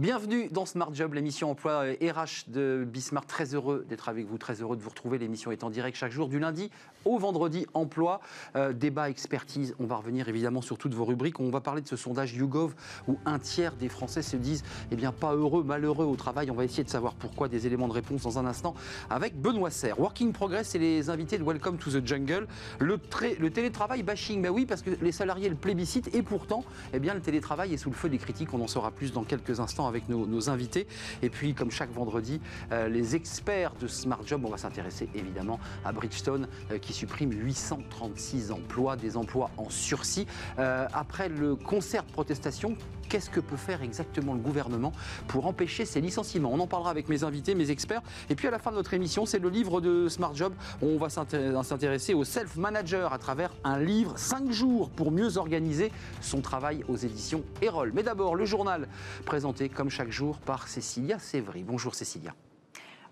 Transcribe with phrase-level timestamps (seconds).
[0.00, 3.26] Bienvenue dans Smart Job, l'émission emploi RH de Bismarck.
[3.26, 5.18] Très heureux d'être avec vous, très heureux de vous retrouver.
[5.18, 6.70] L'émission est en direct chaque jour du lundi
[7.04, 7.66] au vendredi.
[7.74, 8.22] Emploi,
[8.56, 9.74] euh, débat, expertise.
[9.78, 11.38] On va revenir évidemment sur toutes vos rubriques.
[11.38, 12.74] On va parler de ce sondage YouGov
[13.08, 16.50] où un tiers des Français se disent eh bien, pas heureux, malheureux au travail.
[16.50, 17.48] On va essayer de savoir pourquoi.
[17.48, 18.74] Des éléments de réponse dans un instant
[19.10, 20.00] avec Benoît Serre.
[20.00, 22.46] Working Progress et les invités de Welcome to the Jungle.
[22.78, 22.98] Le,
[23.38, 26.64] le télétravail bashing, ben oui, parce que les salariés le plébiscitent et pourtant,
[26.94, 28.54] eh bien, le télétravail est sous le feu des critiques.
[28.54, 30.86] On en saura plus dans quelques instants avec nos, invités.
[31.22, 32.40] Et puis, comme chaque vendredi,
[32.72, 37.32] euh, les experts de Smart Job, on va s'intéresser évidemment à Bridgestone euh, qui supprime
[37.32, 40.26] 836 emplois, des emplois en sursis.
[40.58, 42.76] Euh, après le concert de protestation,
[43.10, 44.92] qu'est-ce que peut faire exactement le gouvernement
[45.28, 46.50] pour empêcher ces licenciements?
[46.52, 48.02] On en parlera avec mes invités, mes experts.
[48.30, 50.54] Et puis à la fin de notre émission, c'est le livre de Smart Job.
[50.80, 56.40] On va s'intéresser au self-manager à travers un livre 5 jours pour mieux organiser son
[56.40, 57.92] travail aux éditions Erol.
[57.94, 58.88] Mais d'abord, le journal
[59.26, 61.64] présenté comme chaque jour par Cécilia Sévry.
[61.64, 62.32] Bonjour Cécilia.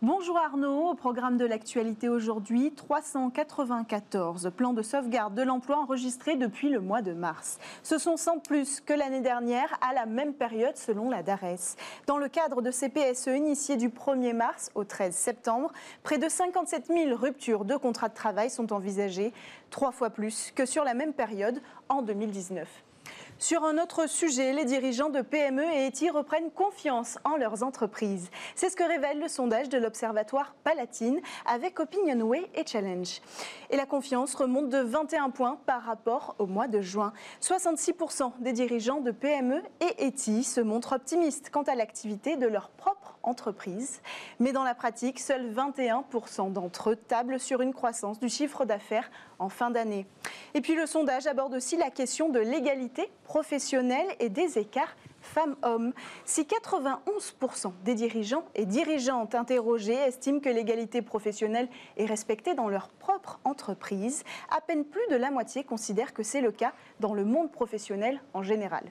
[0.00, 6.68] Bonjour Arnaud, au programme de l'actualité aujourd'hui, 394 plans de sauvegarde de l'emploi enregistrés depuis
[6.68, 7.58] le mois de mars.
[7.82, 11.74] Ce sont 100 plus que l'année dernière à la même période selon la DARES.
[12.06, 15.72] Dans le cadre de ces PSE initiés du 1er mars au 13 septembre,
[16.04, 19.32] près de 57 000 ruptures de contrats de travail sont envisagées,
[19.70, 22.68] trois fois plus que sur la même période en 2019.
[23.40, 28.30] Sur un autre sujet, les dirigeants de PME et ETI reprennent confiance en leurs entreprises.
[28.56, 33.20] C'est ce que révèle le sondage de l'Observatoire Palatine avec Opinionway et Challenge.
[33.70, 37.12] Et la confiance remonte de 21 points par rapport au mois de juin.
[37.40, 42.70] 66% des dirigeants de PME et ETI se montrent optimistes quant à l'activité de leur
[42.70, 44.00] propre entreprise.
[44.40, 49.10] Mais dans la pratique, seuls 21% d'entre eux tablent sur une croissance du chiffre d'affaires
[49.38, 50.06] en fin d'année.
[50.54, 55.92] Et puis le sondage aborde aussi la question de l'égalité professionnelle et des écarts femmes-hommes.
[56.24, 62.88] Si 91% des dirigeants et dirigeantes interrogées estiment que l'égalité professionnelle est respectée dans leur
[62.88, 67.24] propre entreprise, à peine plus de la moitié considèrent que c'est le cas dans le
[67.24, 68.84] monde professionnel en général.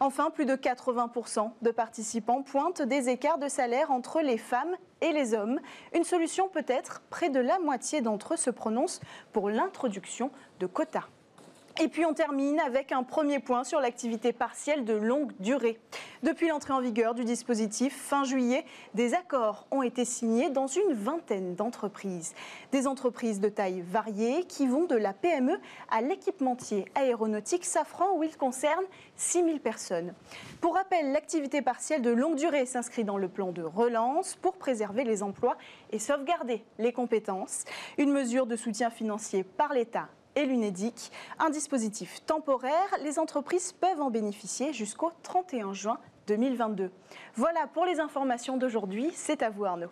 [0.00, 5.12] Enfin, plus de 80% de participants pointent des écarts de salaire entre les femmes et
[5.12, 5.60] les hommes.
[5.94, 9.00] Une solution peut-être, près de la moitié d'entre eux se prononcent
[9.32, 11.08] pour l'introduction de quotas.
[11.80, 15.80] Et puis on termine avec un premier point sur l'activité partielle de longue durée.
[16.22, 20.92] Depuis l'entrée en vigueur du dispositif fin juillet, des accords ont été signés dans une
[20.92, 22.34] vingtaine d'entreprises.
[22.72, 25.58] Des entreprises de taille variée qui vont de la PME
[25.90, 28.84] à l'équipementier aéronautique Safran où il concerne
[29.16, 30.12] 6000 personnes.
[30.60, 35.04] Pour rappel, l'activité partielle de longue durée s'inscrit dans le plan de relance pour préserver
[35.04, 35.56] les emplois
[35.90, 37.64] et sauvegarder les compétences.
[37.96, 41.10] Une mesure de soutien financier par l'État et l'UNEDIC.
[41.38, 46.90] Un dispositif temporaire, les entreprises peuvent en bénéficier jusqu'au 31 juin 2022.
[47.34, 49.10] Voilà pour les informations d'aujourd'hui.
[49.14, 49.88] C'est à vous Arnaud.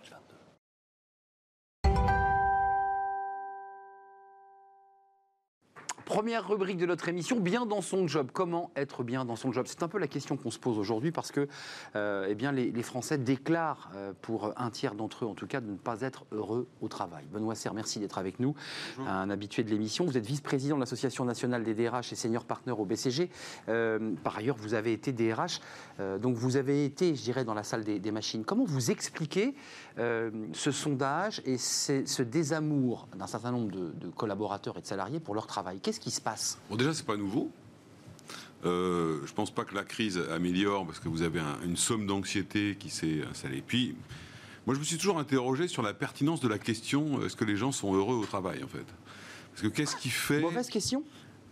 [6.11, 8.31] Première rubrique de notre émission, bien dans son job.
[8.33, 9.67] Comment être bien dans son job?
[9.69, 11.47] C'est un peu la question qu'on se pose aujourd'hui parce que
[11.95, 15.61] euh, eh bien, les, Français déclarent, euh, pour un tiers d'entre eux en tout cas,
[15.61, 17.27] de ne pas être heureux au travail.
[17.33, 18.57] Benoît Serre, merci d'être avec nous,
[19.07, 20.05] un habitué de l'émission.
[20.05, 23.31] Vous êtes vice-président de l'Association nationale des DRH et senior partner au BCG.
[23.69, 25.61] Euh, par ailleurs, vous avez été DRH,
[26.21, 28.45] donc vous avez été, je dirais, dans la salle des, machines.
[28.45, 29.55] Comment vous expliquez
[29.97, 35.37] ce sondage et ce désamour d'un certain nombre de, de, collaborateurs et de salariés pour
[35.37, 35.79] leur travail?
[36.01, 37.51] Qui se passe Bon, déjà, c'est pas nouveau.
[38.65, 42.77] Euh, je pense pas que la crise améliore parce que vous avez une somme d'anxiété
[42.79, 43.63] qui s'est installée.
[43.67, 43.95] Puis,
[44.67, 47.57] moi, je me suis toujours interrogé sur la pertinence de la question est-ce que les
[47.57, 48.85] gens sont heureux au travail, en fait?
[49.51, 50.41] Parce que qu'est-ce qui fait.
[50.41, 51.05] Mauvaise question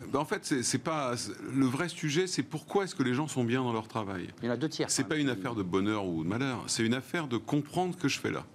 [0.06, 1.14] ben en fait, c'est pas
[1.52, 4.28] le vrai sujet, c'est pourquoi est-ce que les gens sont bien dans leur travail?
[4.42, 4.90] Il y en a deux tiers.
[4.90, 8.02] C'est pas une affaire de bonheur ou de malheur, c'est une affaire de comprendre ce
[8.02, 8.46] que je fais là.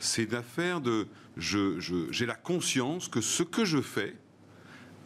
[0.00, 1.06] C'est une affaire de
[1.36, 4.16] j'ai je, la conscience que ce que je fais,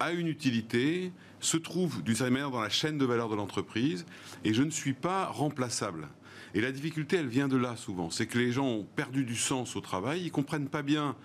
[0.01, 4.07] a une utilité, se trouve d'une certaine manière dans la chaîne de valeur de l'entreprise,
[4.45, 6.09] et je ne suis pas remplaçable.
[6.55, 8.11] Et la difficulté, elle vient de là souvent.
[8.11, 11.17] C'est que les gens ont perdu du sens au travail, ils comprennent pas bien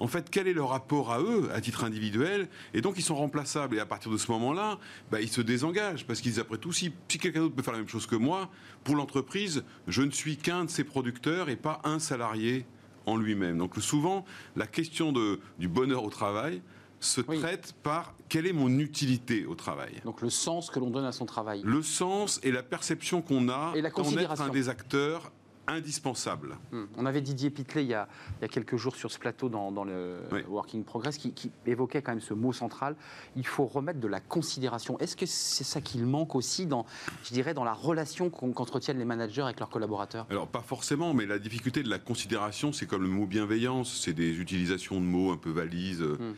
[0.00, 3.14] en fait, quel est leur rapport à eux, à titre individuel, et donc ils sont
[3.14, 3.76] remplaçables.
[3.76, 4.78] Et à partir de ce moment-là,
[5.10, 7.78] bah, ils se désengagent, parce qu'ils après tout, si, si quelqu'un d'autre peut faire la
[7.78, 8.50] même chose que moi,
[8.82, 12.66] pour l'entreprise, je ne suis qu'un de ses producteurs et pas un salarié
[13.06, 13.58] en lui-même.
[13.58, 14.24] Donc souvent,
[14.56, 15.12] la question
[15.58, 16.60] du bonheur au travail,
[17.04, 20.00] se traite par quelle est mon utilité au travail.
[20.04, 21.62] Donc le sens que l'on donne à son travail.
[21.64, 25.30] Le sens et la perception qu'on a d'en être un des acteurs
[25.66, 26.56] indispensable.
[26.72, 26.84] Hmm.
[26.96, 28.08] On avait Didier Pitlet il y, a,
[28.38, 30.40] il y a quelques jours sur ce plateau dans, dans le Oui.
[30.48, 32.96] Working Progress qui, qui évoquait quand même ce mot central.
[33.36, 34.98] Il faut remettre de la considération.
[34.98, 36.86] Est-ce que c'est ça qu'il manque aussi dans,
[37.24, 40.26] je dirais, dans la relation qu'entretiennent les managers avec leurs collaborateurs?
[40.30, 44.12] Alors pas forcément, mais la difficulté de la considération, c'est comme le mot bienveillance, c'est
[44.14, 46.02] des utilisations de mots un peu valises.
[46.02, 46.20] Hmm.
[46.20, 46.34] Euh,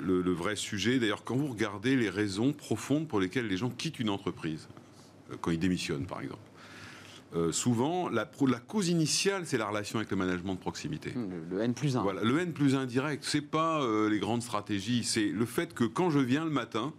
[0.00, 3.70] Le, le vrai sujet, d'ailleurs, quand vous regardez les raisons profondes pour lesquelles les gens
[3.70, 4.68] quittent une entreprise,
[5.30, 6.40] euh, quand ils démissionnent par exemple,
[7.34, 8.24] euh, souvent la,
[8.66, 11.10] cause initiale, c'est la relation avec le management de proximité.
[11.10, 12.02] Hmm, le, le N plus 1.
[12.02, 15.84] Voilà, le N plus indirect, c'est pas euh, les grandes stratégies, c'est le fait que
[15.84, 16.92] quand je viens le matin,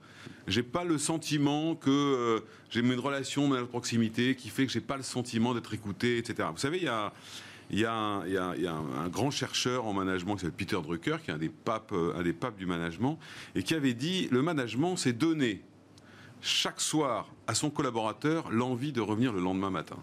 [0.48, 2.40] j'ai pas le sentiment que euh,
[2.70, 6.50] j'ai une relation de proximité qui fait que j'ai pas le sentiment d'être écouté, etc.
[6.52, 7.14] Vous savez, il y a
[7.72, 9.94] il y a, un, il y a- il y a un- un grand chercheur en
[9.94, 13.18] management qui s'appelle Peter Drucker, qui est un des papes, un des papes du management,
[13.56, 15.64] et qui avait dit le management, c'est donner
[16.46, 19.98] chaque soir à son collaborateur l'envie de revenir le lendemain matin.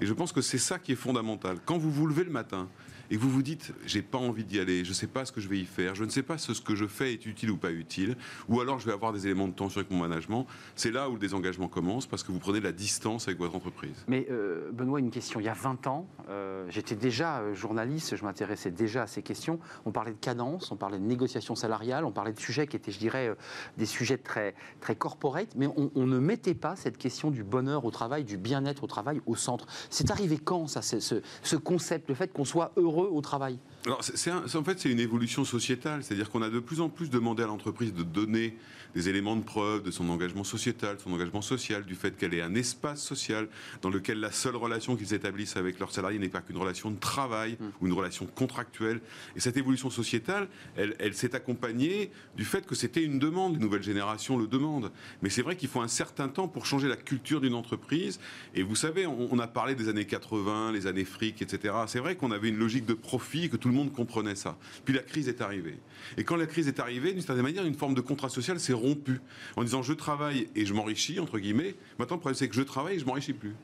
[0.00, 1.58] Et je pense que c'est ça qui est fondamental.
[1.64, 2.68] Quand vous vous levez le matin
[3.10, 5.48] et vous vous dites j'ai pas envie d'y aller, je sais pas ce que je
[5.48, 7.56] vais y faire, je ne sais pas si ce que je fais est utile ou
[7.56, 8.16] pas utile,
[8.48, 10.46] ou alors je vais avoir des éléments de tension avec mon management,
[10.76, 14.04] c'est là où le désengagement commence parce que vous prenez la distance avec votre entreprise.
[14.08, 15.40] Mais euh, Benoît, une question.
[15.40, 19.22] Il y a 20 ans, euh, j'étais déjà euh, journaliste, je m'intéressais déjà à ces
[19.22, 19.58] questions.
[19.84, 22.92] On parlait de cadence, on parlait de négociation salariale, on parlait de sujets qui étaient,
[22.92, 23.34] je dirais,
[23.76, 27.90] des sujets très, très corporate, mais on, ne mettait pas cette question du bonheur au
[27.90, 29.66] travail, du bien-être au travail au centre.
[29.88, 33.58] C'est arrivé quand, ça, ce concept, le fait qu'on soit heureux au travail
[33.88, 36.02] en fait, c'est une évolution sociétale.
[36.02, 38.56] C'est-à-dire qu'on a de plus en plus demandé à l'entreprise de donner
[38.94, 42.34] des éléments de preuve de son engagement sociétal, de son engagement social, du fait qu'elle
[42.34, 43.48] est un espace social
[43.80, 46.98] dans lequel la seule relation qu'ils établissent avec leurs salariés n'est pas qu'une relation de
[46.98, 49.00] travail ou une relation contractuelle.
[49.36, 53.54] Et cette évolution sociétale, elle, elle s'est accompagnée du fait que c'était une demande.
[53.54, 54.90] Les nouvelles générations le demandent.
[55.22, 58.20] Mais c'est vrai qu'il faut un certain temps pour changer la culture d'une entreprise.
[58.54, 61.74] Et vous savez, on, on a parlé des années 80, les années fric, etc.
[61.86, 64.56] C'est vrai qu'on avait une logique de profit, que tout le monde comprenait ça.
[64.84, 65.78] Puis la crise est arrivée.
[66.16, 68.72] Et quand la crise est arrivée, d'une certaine manière, une forme de contrat social s'est
[68.82, 69.20] rompue.
[69.56, 71.74] En disant je travaille et je m'enrichis, entre guillemets.
[71.98, 73.54] Maintenant, le problème, c'est que je travaille et je m'enrichis plus.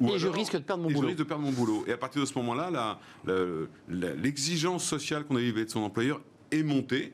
[0.00, 1.06] Ou Et je risque de perdre mon et je boulot.
[1.08, 1.84] risque de perdre mon boulot.
[1.86, 2.98] Et à partir de ce moment-là,
[3.88, 6.20] l'exigence sociale qu'on a élevée de son employeur
[6.50, 7.12] est montée.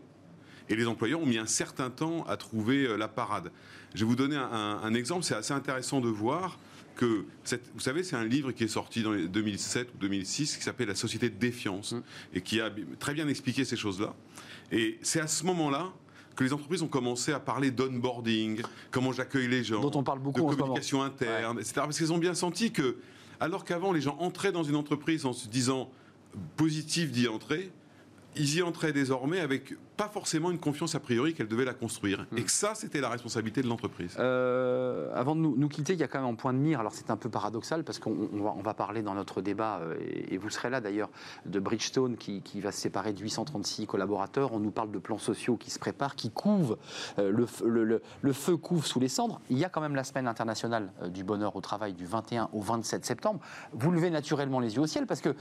[0.68, 3.52] Et les employeurs ont mis un certain temps à trouver euh, la parade.
[3.94, 5.22] Je vais vous donner un, un- un exemple.
[5.22, 6.58] C'est assez intéressant de voir
[6.96, 10.56] que, cette- vous savez, c'est un livre qui est sorti dans les 2007 ou 2006
[10.56, 11.94] qui s'appelle La société de défiance
[12.34, 14.16] et qui a très bien expliqué ces choses-là.
[14.72, 15.92] Et c'est à ce moment-là
[16.36, 20.20] que les entreprises ont commencé à parler d'onboarding, comment j'accueille les gens, Dont on parle
[20.20, 21.72] beaucoup de en communication interne, etc.
[21.76, 22.98] Parce qu'ils ont bien senti que,
[23.40, 25.90] alors qu'avant les gens entraient dans une entreprise en se disant
[26.56, 27.72] positif d'y entrer,
[28.36, 32.26] ils y entraient désormais avec pas forcément une confiance a priori qu'elle devait la construire.
[32.30, 32.38] Hmm.
[32.38, 34.14] Et que ça, c'était la responsabilité de l'entreprise.
[34.18, 36.80] Euh, avant de nous, nous quitter, il y a quand même un point de mire.
[36.80, 39.80] Alors c'est un peu paradoxal parce qu'on on va, on va parler dans notre débat,
[39.82, 39.96] euh,
[40.28, 41.08] et, vous serez là d'ailleurs,
[41.46, 44.52] de Bridgestone qui, qui va se séparer de 836 collaborateurs.
[44.52, 46.76] On nous parle de plans sociaux qui se préparent, qui couvent,
[47.18, 49.40] euh, le, f- le- le- le feu couvre sous les cendres.
[49.50, 52.60] Il y a quand même la semaine internationale du bonheur au travail du 21 au
[52.60, 53.40] 27 septembre.
[53.72, 55.34] Vous levez naturellement les yeux au ciel parce que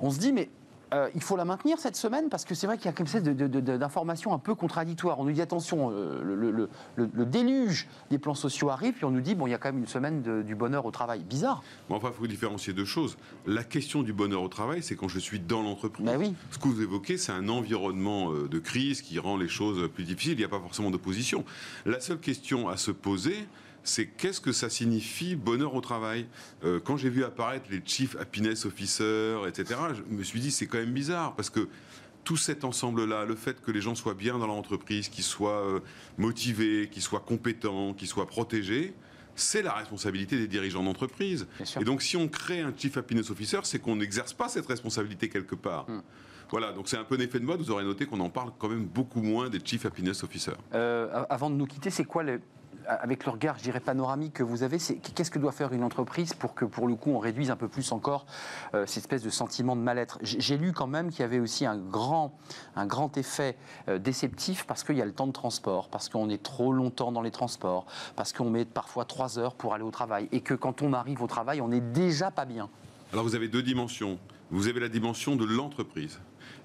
[0.00, 0.48] on se dit mais
[0.92, 3.06] euh, il faut la maintenir cette semaine parce que c'est vrai qu'il y a comme
[3.06, 5.18] ça d'informations un peu contradictoires.
[5.20, 8.94] On nous dit attention, euh, le, le- le- le- le déluge des plans sociaux arrive,
[8.94, 10.86] puis on nous dit bon, il y a quand même une semaine de- du bonheur
[10.86, 11.20] au travail.
[11.20, 11.62] Bizarre.
[11.88, 13.16] Mais enfin, il faut différencier deux choses.
[13.46, 16.04] La question du bonheur au travail, c'est quand je suis dans l'entreprise.
[16.04, 16.34] Ben oui.
[16.50, 20.04] Ce que vous évoquez, c'est un environnement euh, de crise qui rend les choses plus
[20.04, 20.32] difficiles.
[20.32, 21.44] Il n'y a pas forcément d'opposition.
[21.86, 23.46] La seule question à se poser,
[23.82, 26.26] c'est qu'est-ce que ça signifie bonheur au travail?
[26.64, 30.66] Euh, Quand j'ai vu apparaître les Chief Happiness Officers, etc., je me suis dit c'est
[30.66, 31.68] quand même bizarre parce que
[32.24, 35.80] tout cet ensemble-là, le fait que les gens soient bien dans l'entreprise, qu'ils soient euh,
[36.18, 38.94] motivés, qu'ils soient compétents, qu'ils soient protégés,
[39.34, 41.46] c'est la responsabilité des dirigeants d'entreprise.
[41.80, 45.28] Et donc si on crée un Chief Happiness Officer, c'est qu'on n'exerce pas cette responsabilité
[45.28, 45.88] quelque part.
[45.88, 46.02] Hmm.
[46.50, 47.60] Voilà, donc c'est un peu un effet de mode.
[47.60, 50.56] Vous aurez noté qu'on en parle quand même beaucoup moins des Chief Happiness Officers.
[50.74, 52.40] Euh, avant de nous quitter, c'est quoi le
[52.86, 56.34] avec le regard, je dirais, panoramique que vous avez, qu'est-ce que doit faire une entreprise
[56.34, 58.26] pour que, pour le coup, on réduise un peu plus encore
[58.74, 60.18] euh, cette espèce de sentiment de mal-être?
[60.22, 62.36] J'ai j'ai lu quand même qu'il y avait aussi un grand,
[62.74, 63.56] un grand effet
[63.88, 67.12] euh, déceptif parce qu'il y a le temps de transport, parce qu'on est trop longtemps
[67.12, 70.54] dans les transports, parce qu'on met parfois trois heures pour aller au travail, et que
[70.54, 72.68] quand on arrive au travail, on n'est déjà pas bien.
[73.12, 74.18] Alors vous avez deux dimensions.
[74.50, 76.18] Vous avez la dimension de l'entreprise,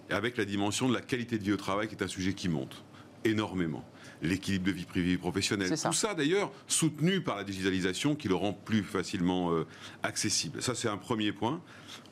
[0.10, 2.50] avec la dimension de la qualité de vie au travail, qui est un sujet qui
[2.50, 2.84] monte
[3.24, 3.84] énormément.
[4.22, 5.78] L'équilibre de vie privée et professionnelle.
[5.78, 5.90] Ça.
[5.90, 9.66] Tout ça, d'ailleurs, soutenu par la digitalisation qui le rend plus facilement euh,
[10.04, 10.62] accessible.
[10.62, 11.62] Ça, c'est un premier point.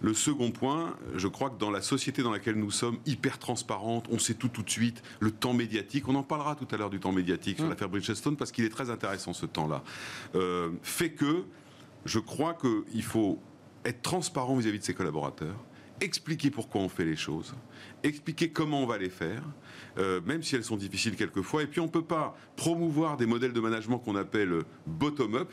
[0.01, 4.05] Le second point, je crois que dans la société dans laquelle nous sommes, hyper transparente,
[4.11, 6.89] on sait tout tout de suite, le temps médiatique, on en parlera tout à l'heure
[6.89, 7.69] du temps médiatique sur Mm.
[7.69, 9.83] l'affaire Bridgestone, parce qu'il est très intéressant ce temps-là,
[10.35, 11.43] euh, fait que
[12.05, 13.39] je crois qu'il faut
[13.85, 15.55] être transparent vis-à-vis de ses collaborateurs,
[16.01, 17.53] expliquer pourquoi on fait les choses,
[18.03, 19.43] expliquer comment on va les faire,
[19.97, 21.63] euh, même si elles sont difficiles quelquefois.
[21.63, 25.51] Et puis on ne peut pas promouvoir des modèles de management qu'on appelle bottom-up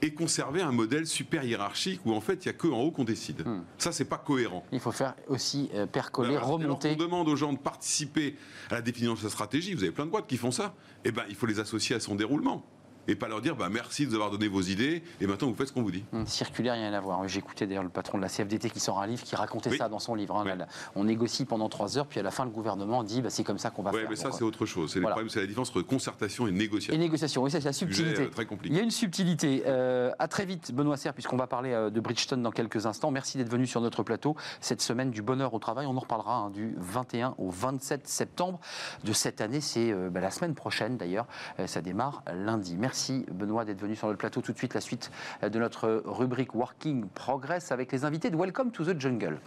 [0.00, 2.90] et conserver un modèle super hiérarchique où en fait il n'y a que en haut
[2.90, 3.46] qu'on décide.
[3.46, 3.62] Hmm.
[3.78, 4.64] Ça, c'est pas cohérent.
[4.72, 6.92] Il faut faire aussi euh, percoler, Alors, remonter.
[6.92, 8.36] On demande aux gens de participer
[8.70, 9.74] à la définition de sa stratégie.
[9.74, 10.74] Vous avez plein de boîtes qui font ça.
[11.04, 12.64] Eh ben, il faut les associer à son déroulement
[13.08, 15.54] et pas leur dire bah, merci de nous avoir donné vos idées et maintenant vous
[15.54, 16.04] faites ce qu'on vous dit.
[16.12, 17.26] Hum, circulaire, rien à voir.
[17.28, 19.78] J'écoutais d'ailleurs le patron de la CFDT qui sort un livre qui racontait Oui.
[19.78, 20.36] ça dans son livre.
[20.36, 20.44] hein.
[20.46, 20.56] Oui.
[20.56, 23.44] Là, On négocie pendant trois heures, puis à la fin, le gouvernement dit bah, c'est
[23.44, 24.10] comme ça qu'on va Oui, faire.
[24.10, 24.92] mais ça c'est autre chose.
[24.92, 25.16] C'est Voilà.
[25.16, 26.98] la différence entre concertation et Et négociation.
[26.98, 28.22] négociation, oui, c'est la Sujet, subtilité.
[28.22, 28.74] euh, très Il compliqué.
[28.76, 29.62] y a une subtilité.
[29.66, 33.10] Euh, à très vite, Benoît Serre, puisqu'on va parler euh, de Bridgestone dans quelques instants.
[33.10, 35.86] Merci d'être venu sur notre plateau cette semaine du bonheur au travail.
[35.86, 38.60] On en reparlera hein, du 21 au 27 septembre
[39.04, 39.60] de cette année.
[39.60, 41.26] C'est euh, bah, la semaine prochaine d'ailleurs.
[41.58, 42.76] Euh, ça démarre lundi.
[42.78, 42.91] Merci
[43.30, 44.40] Benoît d'être venu sur notre plateau.
[44.40, 45.10] Tout de suite, la suite
[45.42, 49.38] de notre rubrique Working Progress avec les invités de Welcome to the Jungle.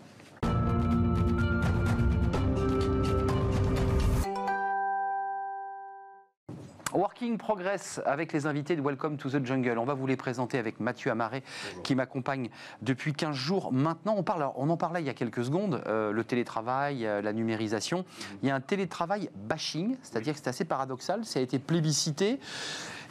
[7.06, 9.78] Working Progress avec les invités de Welcome to the Jungle.
[9.78, 11.44] On va vous les présenter avec Mathieu Amaré
[11.84, 12.50] qui m'accompagne
[12.82, 14.16] depuis 15 jours maintenant.
[14.18, 17.32] On, parle, on en parlait il y a quelques secondes, euh, le télétravail, euh, la
[17.32, 18.06] numérisation.
[18.42, 22.40] Il y a un télétravail bashing, c'est-à-dire que c'est assez paradoxal, ça a été plébiscité.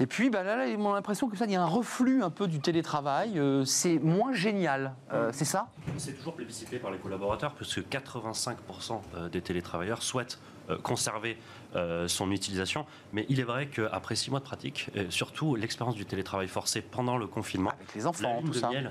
[0.01, 2.21] Et puis bah, là, là, on a l'impression que ça, il y a un reflux
[2.25, 3.39] un peu du télétravail.
[3.39, 5.69] euh, c'est moins génial, Euh, c'est ça?
[5.99, 10.41] C'est toujours plébiscité par les collaborateurs puisque 85% euh, des télétravailleurs souhaitent
[10.83, 11.37] conserver
[12.07, 12.87] son utilisation.
[13.12, 16.81] Mais il est vrai qu'après six mois de pratique, et surtout l'expérience du télétravail forcé
[16.83, 18.69] pendant le confinement, Avec les la enfants, lune tout de ça.
[18.71, 18.90] miel.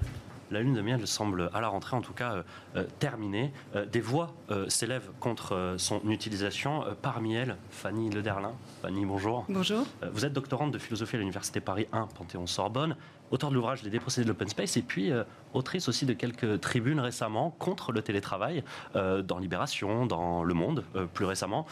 [0.52, 2.44] La lune de miel semble, à la rentrée en tout cas, euh,
[2.76, 3.52] euh, terminée.
[3.76, 6.84] Euh, des voix euh, s'élèvent contre euh, son utilisation.
[6.86, 8.52] Euh, parmi elles, Fanny Lederlin.
[8.84, 9.46] Fanny, bonjour.
[9.50, 9.84] Bonjour.
[10.04, 12.96] Euh, Vous êtes doctorante de philosophie à l'Université Paris 1, Panthéon-Sorbonne,
[13.32, 15.24] auteur de l'ouvrage Les dépossédés de l'open space, et puis euh,
[15.56, 18.64] autrice aussi de quelques tribunes récemment contre le télétravail,
[18.96, 21.66] euh, dans Libération, dans Le Monde, euh, plus récemment.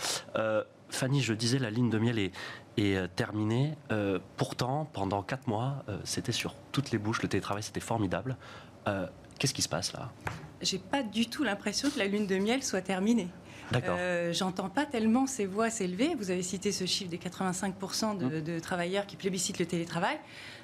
[0.92, 2.32] Fanny, je disais, la ligne de miel est,
[2.80, 3.76] euh, terminée.
[3.92, 8.38] Euh, pourtant, pendant quatre mois, euh, c'était sur toutes les bouches, le télétravail, c'était formidable.
[9.38, 10.12] Qu'est-ce qui se passe là?
[10.62, 13.28] J'ai pas du tout l'impression que la lune de miel soit terminée.
[13.74, 16.16] Euh, J'entends pas tellement ces voix s'élever.
[16.16, 18.42] Vous avez cité ce chiffre des 85% de, Mmh.
[18.42, 20.18] de travailleurs qui plébiscitent le télétravail.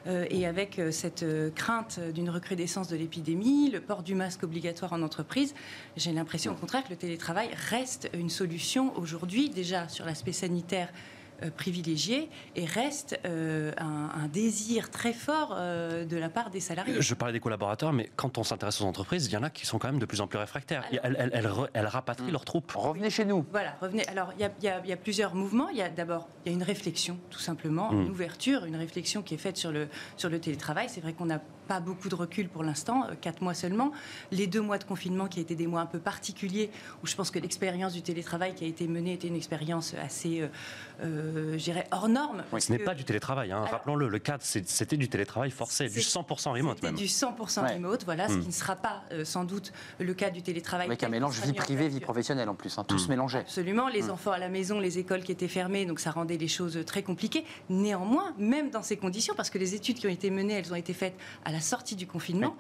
[0.08, 4.44] Euh, et avec euh, cette euh, crainte d'une recrudescence de l'épidémie, le port du masque
[4.44, 5.54] obligatoire en entreprise,
[5.98, 10.90] j'ai l'impression au contraire que le télétravail reste une solution aujourd'hui, déjà sur l'aspect sanitaire
[11.56, 16.96] privilégié, et reste euh, un, un désir très fort euh, de la part des salariés.
[17.02, 19.66] Je parlais des collaborateurs, mais quand on s'intéresse aux entreprises, il y en a qui
[19.66, 20.84] sont quand même de plus en plus réfractaires.
[20.90, 22.72] Alors- Elles, elles- elles re- elles rapatrient leurs troupes.
[22.76, 23.46] Revenez chez nous.
[23.52, 24.06] Voilà, revenez.
[24.08, 25.70] Alors, il y a, y y plusieurs mouvements.
[25.70, 28.02] Il y a d'abord, il y a une réflexion, tout simplement, Mm.
[28.02, 30.88] une ouverture, une réflexion qui est faite sur le, sur le télétravail.
[30.90, 33.92] C'est vrai qu'on n'a pas beaucoup de recul pour l'instant, euh, quatre mois seulement.
[34.32, 36.70] Les deux mois de confinement qui étaient des mois un peu particuliers,
[37.04, 40.42] où je pense que l'expérience du télétravail qui a été menée était une expérience assez,
[41.04, 42.44] euh, euh, je dirais, hors norme.
[42.52, 43.66] Oui, ce n'est pas du télétravail, hein.
[43.70, 44.08] Rappelons-le.
[44.08, 46.96] Le cadre, c'est- c'était du télétravail forcé, du C'est- 100% remote même.
[46.96, 47.74] du 100% Ouais.
[47.76, 48.42] remote, voilà, ce Mm.
[48.42, 50.88] qui ne sera pas euh, sans doute le cas du télétravail.
[50.88, 52.78] Avec un mélange vie privée, vie professionnelle en plus.
[52.78, 53.00] hein, tout Mm.
[53.00, 53.40] se mélangeait.
[53.40, 54.12] Absolument, les Mm.
[54.12, 57.04] enfants à la maison, les écoles qui étaient fermées, donc ça rendait les choses très
[57.04, 57.46] compliquées.
[57.70, 60.76] Néanmoins, même dans ces conditions, parce que les études qui ont été menées, elles ont
[60.76, 61.16] été faites
[61.46, 62.56] à la sortie du confinement,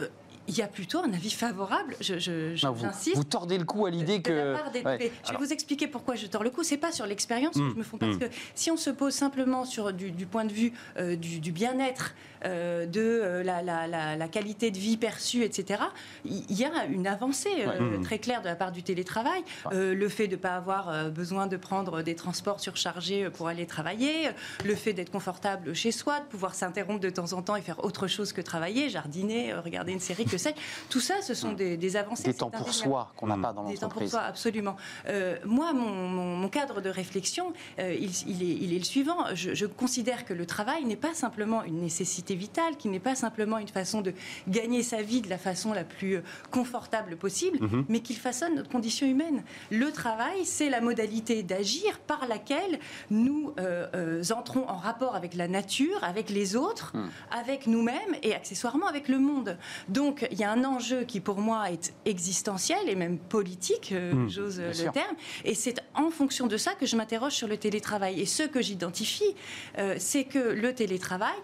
[0.00, 0.08] euh,
[0.50, 3.86] il y a plutôt un avis favorable, je- je- je- Non, vous, tordez le cou
[3.86, 4.32] à l'idée de que.
[4.32, 4.96] la part des- Ouais.
[4.98, 6.62] mais Je vais Alors- vous expliquer pourquoi je tords le cou.
[6.62, 8.18] C'est pas sur l'expérience que Mm, je me fonds parce mm.
[8.18, 11.52] que si on se pose simplement sur du, du point de vue euh, du, du
[11.52, 12.14] bien-être,
[12.44, 15.82] euh, de euh, la, la- la- la qualité de vie perçue, etc.
[16.24, 17.98] Il y a une avancée euh, Ouais.
[17.98, 18.02] Mm.
[18.02, 19.42] très claire de la part du télétravail.
[19.72, 23.66] Euh, le fait de ne pas avoir besoin de prendre des transports surchargés pour aller
[23.66, 24.30] travailler,
[24.64, 27.84] le fait d'être confortable chez soi, de pouvoir s'interrompre de temps en temps et faire
[27.84, 30.54] autre chose que travailler, jardiner, regarder une série, que sais
[30.88, 32.24] Tout ça, ce sont des, des avancées.
[32.24, 33.42] Des c'est temps pour soi qu'on n'a Mm.
[33.42, 34.10] pas dans Des temps pour l'entreprise.
[34.10, 34.76] soi, absolument.
[35.06, 38.84] Euh, moi, mon, mon- mon cadre de réflexion, euh, il, il est, il est le
[38.84, 39.18] suivant.
[39.34, 43.14] Je, je considère que le travail n'est pas simplement une nécessité vitale, qui n'est pas
[43.14, 44.12] simplement une façon de
[44.48, 47.84] gagner sa vie de la façon la plus euh, confortable possible, Mhm.
[47.88, 49.42] mais qu'il façonne notre condition humaine.
[49.70, 52.78] Le travail, c'est la modalité d'agir par laquelle
[53.10, 57.08] nous euh, euh, entrons en rapport avec la nature, avec les autres, Mm.
[57.30, 59.56] avec nous-mêmes et accessoirement avec le monde.
[59.88, 64.12] Donc il y a un enjeu qui pour moi est existentiel et même politique, euh,
[64.12, 64.92] Mm, j'ose le sûr.
[64.92, 65.16] terme.
[65.44, 68.20] Et c'est en fonction de ça que je m'interroge sur le télétravail.
[68.20, 69.34] Et ce que j'identifie,
[69.78, 71.34] euh, c'est que le télétravail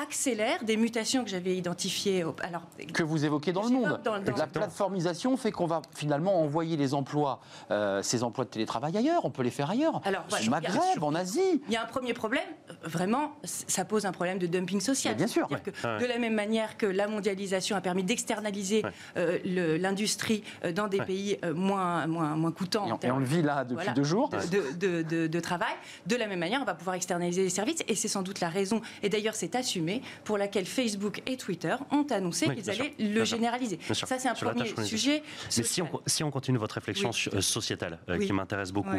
[0.00, 2.24] accélère des mutations que j'avais identifiées.
[2.40, 2.62] Alors,
[2.92, 4.00] que vous évoquez dans le monde.
[4.04, 8.50] Dans, dans, la plateformisation fait qu'on va finalement envoyer les emplois, euh, ces emplois de
[8.50, 9.24] télétravail ailleurs.
[9.24, 10.00] On peut les faire ailleurs.
[10.04, 11.62] Alors, Au Maghreb, en Asie.
[11.66, 12.44] Il y a un premier problème.
[12.84, 15.14] Vraiment, ça pose un problème de dumping social.
[15.14, 15.48] bien sûr.
[15.48, 18.82] Que, De la même manière que la mondialisation a permis d'externaliser
[19.16, 19.38] euh,
[19.78, 22.98] l'industrie euh, dans des pays euh, moins, moins, moins coûtants.
[23.02, 24.30] Et on, le vit là depuis deux jours.
[24.30, 25.74] De, de, de, travail.
[26.06, 27.82] De la même manière, on va pouvoir externaliser les services.
[27.88, 29.85] Et c'est sans doute la raison, et d'ailleurs c'est assumé,
[30.24, 33.78] pour laquelle Facebook et Twitter ont annoncé qu'ils allaient le généraliser.
[33.92, 35.22] Ça, c'est un premier sujet.
[35.56, 38.96] Mais si on, si on, continue votre réflexion sociétale, qui m'intéresse beaucoup,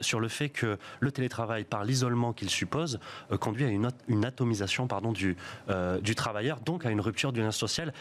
[0.00, 2.98] sur le fait que le télétravail, par l'isolement qu'il suppose,
[3.40, 5.36] conduit à une, une atomisation pardon, du,
[6.02, 7.92] du travailleur, donc à une rupture du lien social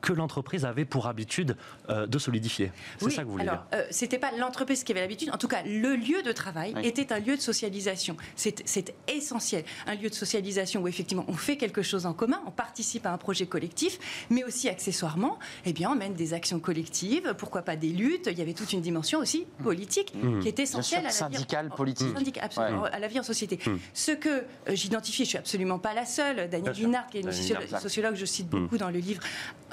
[0.00, 1.56] que l'entreprise avait pour habitude
[1.88, 2.72] de solidifier.
[2.98, 3.84] C'est ça que vous voulez alors, dire?
[3.90, 7.18] C'était pas l'entreprise qui avait l'habitude, en tout cas, le lieu de travail était un
[7.18, 8.16] lieu de socialisation.
[8.34, 9.64] C'est essentiel.
[9.86, 13.12] Un lieu de socialisation où effectivement on fait quelque chose en commun, on participe à
[13.12, 13.98] un projet collectif,
[14.30, 18.28] mais aussi accessoirement, eh bien, on mène des actions collectives, pourquoi pas des luttes.
[18.30, 20.40] Il y avait toute une dimension aussi politique mmh.
[20.40, 22.38] qui est essentielle à la syndicale, politique.
[22.40, 23.58] absolument, à la vie en société.
[23.64, 23.76] Mmh.
[23.94, 24.42] Ce que euh,
[24.72, 26.48] j'identifie, je suis absolument pas la seule.
[26.48, 28.78] Daniel Linard, qui est une sociologue, que je cite beaucoup mmh.
[28.78, 29.22] dans le livre,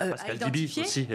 [0.01, 1.07] euh, Pascal Dibi aussi,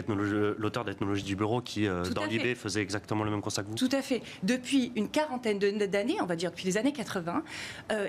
[0.59, 3.75] l'auteur d'Ethnologie du bureau, qui euh, dans l'IB faisait exactement le même constat que vous.
[3.75, 4.23] Tout à fait.
[4.43, 7.43] Depuis une quarantaine d'années, on va dire depuis les années 80,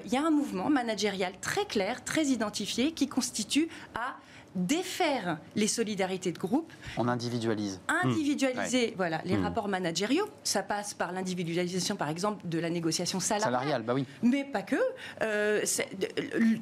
[0.05, 2.49] il y a un mouvement managérial très clair, très identifié,
[2.95, 4.15] qui constitue à
[4.55, 6.71] défaire les solidarités de groupe.
[6.97, 7.79] On individualise.
[7.87, 9.43] Individualiser, voilà, les hmm.
[9.43, 10.27] rapports managériaux.
[10.43, 13.53] Ça passe par l'individualisation, par exemple, de la négociation salariale.
[13.53, 14.05] Salariale, bah oui.
[14.23, 14.75] Mais pas que.
[15.21, 15.63] Euh,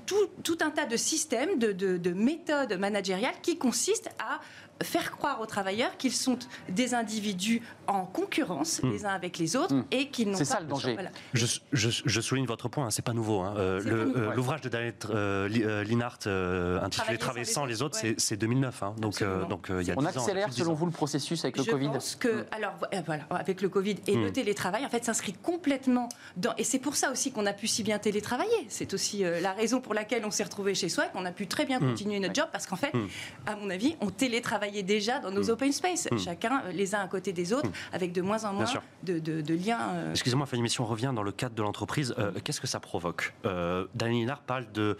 [0.05, 4.39] tout, tout, un tas de systèmes, de, de, de méthodes managériales qui consistent à
[4.83, 6.37] faire croire aux travailleurs qu'ils sont
[6.69, 8.91] des individus en concurrence hmm.
[8.91, 9.85] les uns avec les autres hmm.
[9.91, 10.39] et qu'ils n'ont pas.
[10.39, 10.97] C'est ça le danger.
[11.33, 13.41] Je, je, souligne votre point, hein, c'est pas nouveau.
[13.41, 13.55] Hein.
[13.57, 16.27] Euh, euh, l'ouvrage de Daniel euh, Linhart
[16.83, 18.83] intitulé Travailler sans les autres, c'est 2009.
[18.83, 18.95] Hein.
[18.97, 21.89] donc, donc il y a On accélère selon vous le processus avec le je Covid.
[21.89, 22.73] Pense que, alors
[23.05, 26.53] voilà, avec le Covid et le télétravail, en fait, s'inscrit complètement dans.
[26.57, 28.65] Et c'est pour ça aussi qu'on a pu si bien télétravailler.
[28.69, 31.47] C'est aussi la raison pour laquelle on s'est retrouvé chez soi et qu'on a pu
[31.47, 32.93] très bien continuer notre job parce qu'en fait,
[33.45, 35.49] à mon avis, on télétravaille déjà dans nos mm.
[35.49, 36.17] open space, mm.
[36.17, 37.93] chacun euh, les uns à côté des autres, mm.
[37.93, 38.65] avec de moins en moins
[39.03, 39.79] de, liens.
[39.95, 40.11] Euh.
[40.11, 43.33] Excusez-moi, Fanny, si on revient dans le cadre de l'entreprise, euh, qu'est-ce que ça provoque?
[43.45, 44.97] Euh, Daniel Linard parle de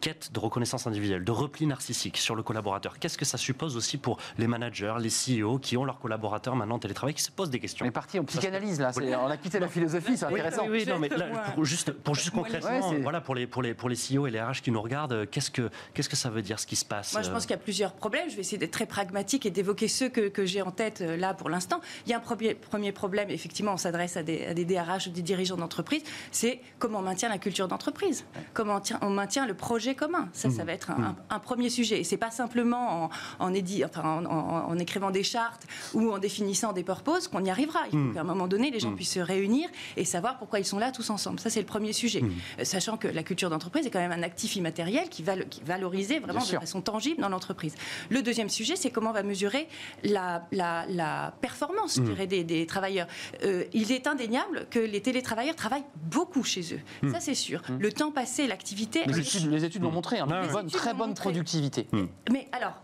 [0.00, 2.98] quête de reconnaissance individuelle, de repli narcissique sur le collaborateur.
[2.98, 6.76] Qu'est-ce que ça suppose aussi pour les managers, les CEO qui ont leurs collaborateurs maintenant
[6.76, 9.36] en télétravail, qui se posent des questions On est parti en psychanalyse là, on a
[9.36, 10.66] quitté la philosophie, c'est intéressant.
[10.68, 11.10] Oui, non, mais
[11.54, 14.40] pour juste, pour juste concrètement, voilà, pour les, pour, les, pour les CEO et les
[14.40, 17.12] RH qui nous regardent, qu'est-ce que, qu'est-ce que ça veut dire ce qui se passe
[17.12, 19.50] Moi je pense qu'il y a plusieurs problèmes, je vais essayer d'être très pragmatique et
[19.50, 21.80] d'évoquer ceux que, que j'ai en tête euh, là pour l'instant.
[22.06, 25.08] Il y a un premier, premier problème, effectivement on s'adresse à des, à des DRH
[25.08, 29.54] ou des dirigeants d'entreprise, c'est comment on maintient la culture d'entreprise, comment on maintient le
[29.54, 30.28] projet commun.
[30.32, 32.00] Ça, ça va être un, un, premier sujet.
[32.00, 33.52] Et c'est pas simplement en, en,
[33.84, 37.80] enfin, en, écrivant des chartes ou en définissant des purposes qu'on y arrivera.
[37.86, 38.14] Il faut mm.
[38.14, 40.92] qu'à un moment donné, les gens puissent se réunir et savoir pourquoi ils sont là
[40.92, 41.40] tous ensemble.
[41.40, 42.22] Ça, c'est le premier sujet.
[42.58, 45.62] Euh, sachant que la culture d'entreprise est quand même un actif immatériel qui va qui
[45.62, 47.74] valorisé vraiment de façon tangible dans l'entreprise.
[48.10, 49.68] Le deuxième sujet, c'est comment on va mesurer
[50.04, 53.06] la, la, performance des, des, travailleurs.
[53.44, 57.08] Euh, il est indéniable que les télétravailleurs travaillent beaucoup chez eux.
[57.10, 57.62] Ça, c'est sûr.
[57.78, 59.04] Le temps passé, l'activité.
[59.06, 60.18] Les études l'ont montré.
[60.18, 60.28] Hein
[60.72, 61.88] très bonne productivité.
[62.30, 62.74] Mais alors,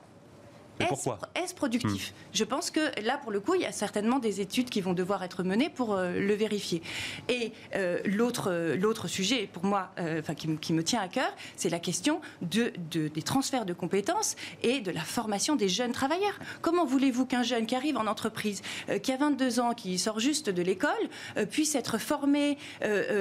[0.80, 2.14] est-ce productif hmm.
[2.32, 4.92] Je pense que là, pour le coup, il y a certainement des études qui vont
[4.92, 6.82] devoir être menées pour euh, le vérifier.
[7.28, 11.32] Et euh, l'autre, euh, l'autre sujet, pour moi, enfin, qui, qui, me tient à cœur,
[11.56, 16.38] c'est la question de, des transferts de compétences et de la formation des jeunes travailleurs.
[16.60, 18.62] Comment voulez-vous qu'un jeune qui arrive en entreprise,
[19.02, 20.90] qui a 22 ans, qui sort juste de l'école,
[21.50, 22.58] puisse être formé,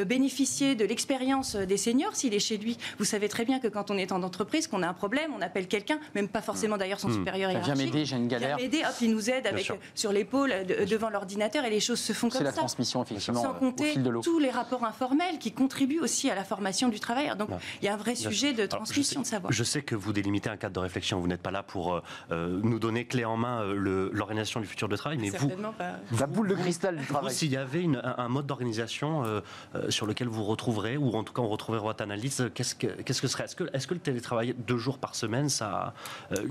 [0.07, 2.77] bénéficier de l'expérience des seniors s'il est chez lui?
[2.97, 5.41] Vous savez très bien que quand on est en entreprise, qu'on a un problème, on
[5.41, 7.13] appelle quelqu'un, même pas forcément d'ailleurs son hmm.
[7.13, 8.57] supérieur Viens m'aider, j'ai une galère.
[8.57, 10.53] Viens m'aider, hop, il nous aide avec, sur l'épaule,
[10.89, 12.37] devant l'ordinateur, et les choses se font comme ça.
[12.39, 16.43] C'est la transmission, effectivement, Sans compter tous les rapports informels qui contribuent aussi à la
[16.43, 17.35] formation du travailleur.
[17.35, 17.49] Donc,
[17.81, 19.51] il y a un vrai sujet de transmission de savoir.
[19.51, 21.19] Je sais que vous délimitez un cadre de réflexion.
[21.19, 24.67] Vous n'êtes pas là pour euh, euh, nous donner clé en main euh, l'organisation du
[24.67, 25.99] futur de travail, mais vous, pas.
[26.17, 27.33] la boule de cristal du travail.
[27.33, 29.23] S'il y avait un, mode d'organisation
[29.89, 33.21] sur lequel vous retrouverez, ou en tout cas on retrouverait votre analyse, qu'est-ce que, qu'est-ce
[33.21, 33.45] que serait?
[33.45, 35.93] Est-ce que, est -ce que le télétravail deux jours par semaine, ça,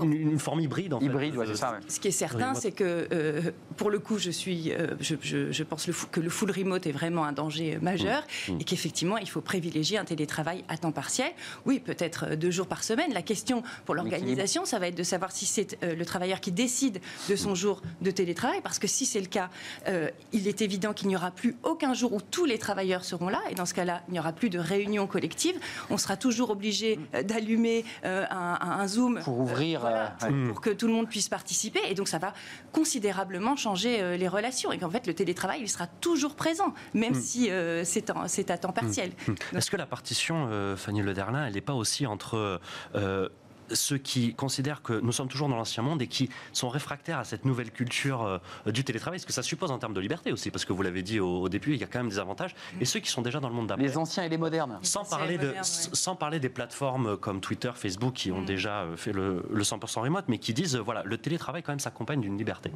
[0.01, 0.93] une, une forme hybride hybride.
[0.93, 1.05] En fait.
[1.05, 1.71] Hybride, ouais, c'est ça.
[1.71, 1.77] ouais.
[1.87, 3.41] Ce qui est certain, c'est que euh,
[3.77, 6.51] pour le coup, je suis, euh, je, je- je pense le fou- que le full
[6.51, 8.57] remote est vraiment un danger euh, majeur Mmh.
[8.59, 11.31] et qu'effectivement, il faut privilégier un télétravail à temps partiel.
[11.65, 13.13] Oui, peut-être deux jours par semaine.
[13.13, 16.51] La question pour l'organisation, ça va être de savoir si c'est euh, le travailleur qui
[16.51, 19.49] décide de son jour de télétravail, parce que si c'est le cas,
[19.87, 23.29] euh, il est évident qu'il n'y aura plus aucun jour où tous les travailleurs seront
[23.29, 25.55] là, et dans ce cas-là, il n'y aura plus de réunion collective.
[25.89, 30.29] On sera toujours obligé euh, d'allumer euh, un, un- un Zoom Pour ouvrir, voilà, euh,
[30.29, 30.47] ouais.
[30.49, 31.79] pour que tout le monde puisse participer.
[31.89, 32.33] Et donc, ça va
[32.71, 34.71] considérablement changer euh, les relations.
[34.71, 38.51] Et qu'en fait, le télétravail, il sera toujours présent, même si euh, c'est en- c'est
[38.51, 39.11] à temps partiel.
[39.55, 42.59] Est-ce que la partition, euh, Fanny Lederlin, elle n'est pas aussi entre
[42.95, 43.29] euh,
[43.71, 47.23] ceux qui considèrent que nous sommes toujours dans l'ancien monde et qui sont réfractaires à
[47.23, 50.51] cette nouvelle culture euh, du télétravail, ce que ça suppose en termes de liberté aussi,
[50.51, 52.55] parce que vous l'avez dit au, au début, il y a quand même des avantages,
[52.81, 53.83] et ceux qui sont déjà dans le monde d'après.
[53.85, 54.79] Les anciens et les modernes.
[54.81, 55.95] Sans parler, de, modernes, s- ouais.
[55.95, 58.45] sans parler des plateformes comme Twitter, Facebook qui ont Mm.
[58.45, 61.71] déjà euh, fait le, le 100% remote, mais qui disent euh, voilà, le télétravail quand
[61.71, 62.71] même s'accompagne d'une liberté.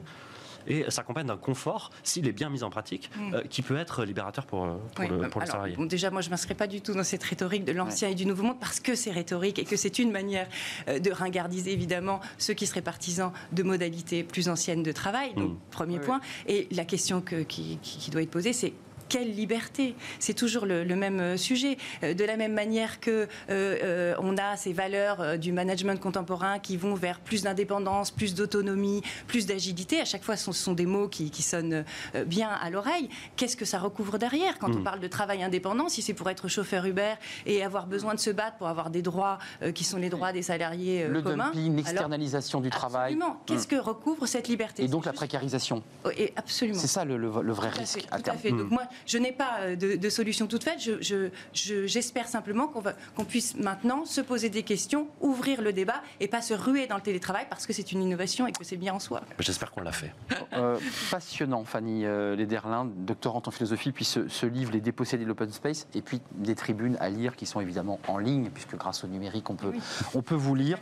[0.67, 4.45] Et s'accompagne d'un confort, s'il est bien mis en pratique, euh, qui peut être libérateur
[4.45, 5.75] pour, euh, pour Oui, le, pour salarié.
[5.75, 8.15] bon, déjà, moi, je ne m'inscris pas du tout dans cette rhétorique de l'ancien et
[8.15, 10.47] du nouveau monde parce que c'est rhétorique et que c'est une manière
[10.87, 15.33] euh, de ringardiser évidemment ceux qui seraient partisans de modalités plus anciennes de travail.
[15.35, 15.57] Donc, Mm.
[15.71, 16.05] premier Oui.
[16.05, 16.21] point.
[16.47, 18.73] Et la question que- qui, qui- qui doit être posée, c'est
[19.09, 21.77] quelle liberté C'est toujours le, le même euh, sujet.
[22.03, 26.77] Euh, De la même manière que euh, on a ces valeurs du management contemporain qui
[26.77, 29.99] vont vers plus d'indépendance, plus d'autonomie, plus d'agilité.
[30.01, 31.83] À chaque fois, ce sont, des mots qui, qui sonnent
[32.25, 33.09] bien à l'oreille.
[33.35, 36.47] Qu'est-ce que ça recouvre derrière quand on parle de travail indépendant Si c'est pour être
[36.47, 37.13] chauffeur Uber
[37.45, 40.31] et avoir besoin de se battre pour avoir des droits euh, qui sont les droits
[40.33, 41.45] des salariés euh, Le communs.
[41.45, 43.13] dumping, alors, l'externalisation du travail.
[43.13, 43.41] Absolument.
[43.45, 44.83] Qu'est-ce que recouvre cette liberté?
[44.83, 45.83] Et donc la précarisation.
[46.05, 46.79] Oh, et absolument.
[46.79, 48.57] C'est ça le, le- le vrai Tout à risque fait, à tout à terme.
[48.59, 50.79] Donc moi, je n'ai pas euh, de, de solution toute faite.
[50.81, 56.01] Je- je- je- J'espère simplement qu'on puisse maintenant se poser des questions, ouvrir le débat
[56.19, 58.77] et pas se ruer dans le télétravail parce que c'est une innovation et que c'est
[58.77, 59.21] bien en soi.
[59.39, 60.13] J'espère qu'on l'a fait.
[60.53, 60.77] Euh,
[61.11, 65.51] passionnant, Fanny euh, Lederlin, doctorante en philosophie, puis ce, ce livre, Les dépossédés de l'open
[65.51, 69.07] space, et puis des tribunes à lire qui sont évidemment en ligne, puisque grâce au
[69.07, 69.79] numérique, on peut, Oui.
[70.13, 70.77] on peut vous lire.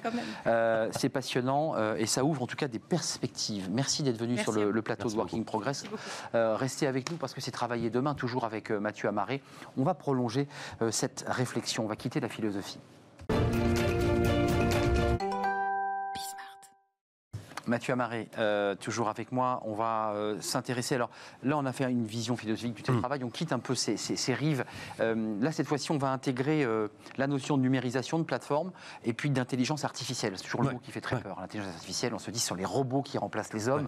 [0.48, 3.70] Euh, c'est passionnant euh, et ça ouvre en tout cas des perspectives.
[3.72, 5.84] Merci d'être venu Merci sur le, plateau Merci de Working Progress.
[5.84, 5.98] Beaucoup.
[6.36, 9.42] Euh, restez avec nous parce que c'est travailler demain, toujours avec euh, Mathieu Amaré.
[9.78, 10.48] On va prolonger
[10.82, 12.80] euh, cette réflexion, on va quitter la philosophie.
[17.68, 19.62] Mathieu Amaré, euh, toujours avec moi.
[19.66, 20.96] On va euh, s'intéresser.
[20.96, 21.10] Alors
[21.44, 23.24] là, on a fait une vision philosophique du télétravail.
[23.24, 24.66] On quitte un peu ces, ces- ces rives.
[25.00, 28.72] Euh, là, cette fois-ci, on va intégrer euh, la notion de numérisation, de plateforme,
[29.04, 30.34] et puis d'intelligence artificielle.
[30.38, 30.74] C'est toujours le Ouais.
[30.74, 31.22] mot qui fait très Ouais.
[31.22, 31.38] peur.
[31.40, 33.88] L'intelligence artificielle, on se dit, ce sont les robots qui remplacent les hommes.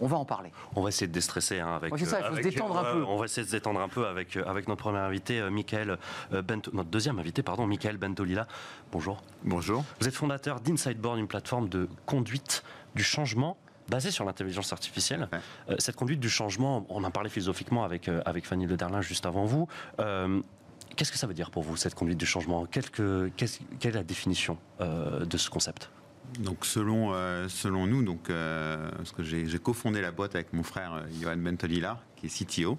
[0.00, 0.50] On va en parler.
[0.74, 1.92] On va essayer de déstresser hein, avec.
[1.92, 3.04] Ouais, c'est ça, il faut se détendre un peu.
[3.04, 5.98] On va essayer de se détendre un peu avec, avec notre premier invité, euh, Michael
[6.32, 8.46] euh, Bento, notre deuxième invité, pardon, Michael Bentolila.
[8.90, 9.22] Bonjour.
[9.44, 9.84] Bonjour.
[10.00, 13.56] Vous êtes fondateur d'Insideboard, une plateforme de conduite du changement
[13.88, 15.28] basée sur l'intelligence artificielle.
[15.32, 15.38] Ouais.
[15.70, 19.26] Euh, cette conduite du changement, on en parlait philosophiquement avec, euh, avec Fanny Lederlin juste
[19.26, 19.68] avant vous.
[20.00, 20.40] Euh,
[20.96, 22.66] Qu'est-ce que ça veut dire pour vous, cette conduite du changement?
[22.66, 25.90] Quelle que- qu'est-ce- Quelle est la définition euh, de ce concept?
[26.38, 30.62] Donc selon, euh, selon nous, donc, euh, parce que j'ai cofondé la boîte avec mon
[30.62, 32.78] frère Johan Bentolila, qui est CTO,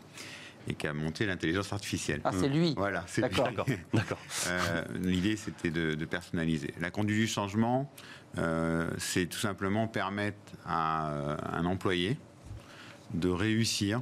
[0.67, 2.21] et qui a monté l'intelligence artificielle.
[2.23, 2.73] Ah, c'est lui.
[2.75, 3.35] Voilà, c'est lui.
[3.35, 3.65] D'accord.
[3.93, 4.19] D'accord.
[4.47, 6.73] Euh, L'idée, c'était de, de personnaliser.
[6.79, 7.91] La conduite du changement,
[8.37, 12.17] euh, c'est tout simplement permettre à euh, un employé
[13.13, 14.01] de réussir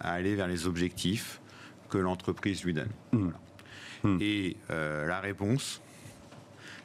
[0.00, 1.40] à aller vers les objectifs
[1.88, 2.90] que l'entreprise lui donne.
[3.12, 3.18] Mm.
[3.18, 3.38] Voilà.
[4.04, 4.18] Mm.
[4.20, 5.80] Et euh, la réponse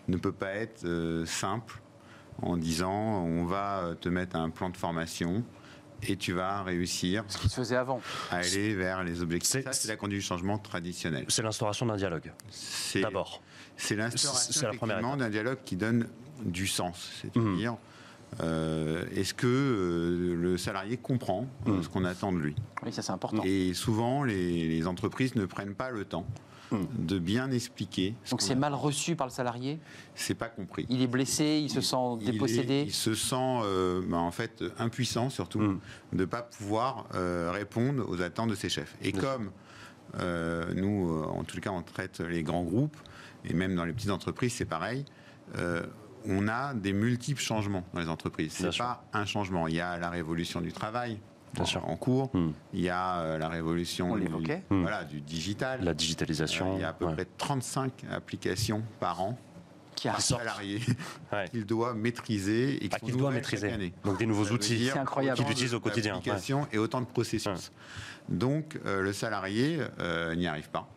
[0.07, 1.79] ne peut pas être euh, simple
[2.41, 5.43] en disant on va te mettre un plan de formation
[6.07, 8.01] et tu vas réussir Ce qui se faisait avant.
[8.31, 9.51] à aller vers les objectifs.
[9.51, 11.25] C'est- Ça, c'est la conduite du changement traditionnelle.
[11.27, 13.41] C'est l'instauration d'un dialogue, C'est- d'abord.
[13.77, 15.19] c'est C'est l'instauration la première effectivement, étape.
[15.19, 16.07] d'un dialogue qui donne
[16.43, 17.09] du sens.
[17.21, 17.75] C'est-à-dire,
[18.41, 21.83] euh, est-ce que euh, le salarié comprend euh, Mhm.
[21.83, 22.55] ce qu'on attend de lui?
[22.83, 23.41] Oui, ça c'est important.
[23.43, 26.27] Et souvent, les, les entreprises ne prennent pas le temps Mhm.
[26.71, 28.15] De bien expliquer.
[28.23, 29.79] ce Donc c'est mal reçu par le salarié.
[30.15, 30.85] C'est pas compris.
[30.89, 32.83] Il est blessé, il se sent Il est- dépossédé.
[32.87, 35.79] Il, se sent euh, bah, en fait impuissant surtout Mm.
[36.13, 38.95] de ne pas pouvoir euh, répondre aux attentes de ses chefs.
[39.01, 39.51] Et comme
[40.19, 42.97] euh, nous, en tout cas, on traite les grands groupes
[43.45, 45.05] et même dans les petites entreprises, c'est pareil.
[45.57, 45.83] euh,
[46.25, 48.51] on a des multiples changements dans les entreprises.
[48.51, 48.83] C'est sûr.
[48.83, 49.67] pas un changement.
[49.69, 51.17] Il y a la révolution du travail
[51.53, 51.87] Bien en, sûr.
[51.89, 52.29] en cours.
[52.35, 52.49] Mm.
[52.73, 54.63] Il y a euh, la révolution On du, l'évoquait.
[54.69, 54.81] Mm.
[54.81, 55.83] voilà, du digital.
[55.83, 56.73] La digitalisation.
[56.73, 57.13] Euh, il y a à peu ouais.
[57.13, 59.37] près 35 applications par an
[59.95, 60.79] Qui par salarié
[61.31, 61.47] Ouais.
[61.49, 63.71] qu'il doit maîtriser et Ah, qu'il doit maîtriser.
[63.71, 63.93] année.
[64.03, 64.77] Donc des nouveaux Ça outils.
[64.77, 65.37] dire C'est incroyable.
[65.39, 66.19] Qu'il utilise au quotidien, ouais.
[66.19, 67.71] d'applications Et autant de processus.
[68.29, 70.87] Donc euh, le salarié euh, n'y arrive pas.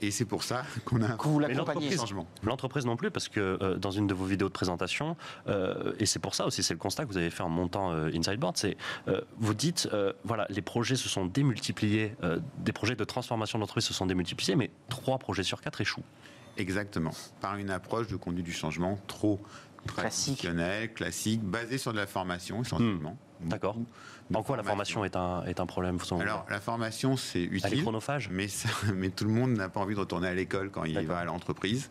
[0.00, 1.56] Et c'est pour ça qu'on a Que vous l'accompagnez.
[1.80, 2.26] l'entreprise- changement.
[2.44, 5.16] L'entreprise non plus, parce que euh, dans une de vos vidéos de présentation,
[5.48, 7.90] euh, et c'est pour ça aussi, c'est le constat que vous avez fait en montant
[7.92, 8.76] euh, Inside Board, c'est
[9.08, 13.58] euh, vous dites, euh, voilà, les projets se sont démultipliés, euh, des projets de transformation
[13.58, 16.04] d'entreprise se sont démultipliés, mais trois projets sur quatre échouent.
[16.56, 17.10] Exactement.
[17.40, 19.40] Par une approche de conduite du changement trop
[19.86, 23.16] traditionnelle, classique, basée sur de la formation essentiellement.
[23.40, 23.76] D'accord.
[24.34, 27.56] En quoi la formation est un, est un problème Alors, la formation, c'est Elle est
[27.56, 27.82] utile.
[27.82, 28.28] chronophage?
[28.30, 30.98] Mais, ça- mais tout le monde n'a pas envie de retourner à l'école quand il
[31.06, 31.90] va à l'entreprise.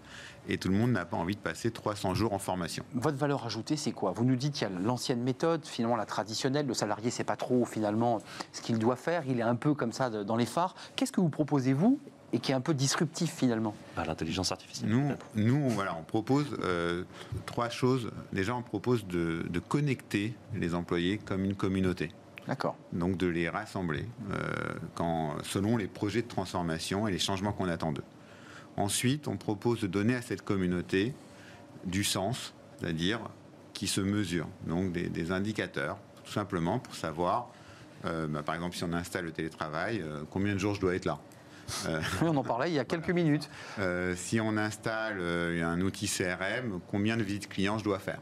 [0.49, 2.85] Et tout le monde n'a pas envie de passer 300 jours en formation.
[2.93, 4.11] Votre valeur ajoutée, c'est quoi?
[4.11, 6.67] Vous nous dites qu'il y a l'ancienne méthode, finalement la traditionnelle.
[6.67, 8.19] Le salarié, c'est pas trop finalement
[8.53, 9.23] ce qu'il doit faire.
[9.27, 10.73] Il est un peu comme ça dans les phares.
[10.95, 11.99] Qu'est-ce que vous proposez vous
[12.33, 14.89] et qui est un peu disruptif finalement Bah, L'intelligence artificielle.
[15.35, 17.03] Nous, voilà, on propose euh,
[17.45, 18.11] trois choses.
[18.33, 22.11] Déjà, on propose de, de connecter les employés comme une communauté.
[22.47, 22.77] D'accord.
[22.93, 24.37] Donc de les rassembler euh,
[24.95, 28.03] quand, selon les projets de transformation et les changements qu'on attend d'eux.
[28.77, 31.13] Ensuite, on propose de donner à cette communauté
[31.85, 33.19] du sens, c'est-à-dire
[33.73, 37.49] qui se mesure, donc des, des indicateurs, tout simplement pour savoir,
[38.05, 40.95] euh, bah, par exemple, si on installe le télétravail, euh, combien de jours je dois
[40.95, 41.19] être là
[41.87, 43.49] Euh, Oui, on en parlait il y a quelques minutes.
[43.79, 48.19] euh, si on installe euh, un outil CRM, combien de visites clients je dois faire?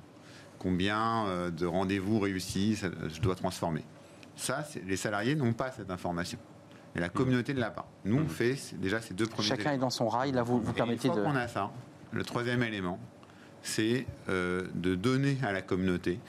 [0.59, 2.75] Combien de rendez-vous réussis
[3.07, 3.83] je dois transformer?
[4.35, 6.39] Ça, les salariés n'ont pas cette information.
[6.95, 7.87] Et la communauté ne l'a pas.
[8.05, 10.31] Nous, on fait c'est- déjà ces deux premiers Chacun est dans son rail.
[10.31, 11.13] Là, vous, vous Et permettez de.
[11.13, 11.69] qu'on a ça,
[12.13, 12.99] le troisième élément,
[13.61, 16.19] c'est euh, de donner à la communauté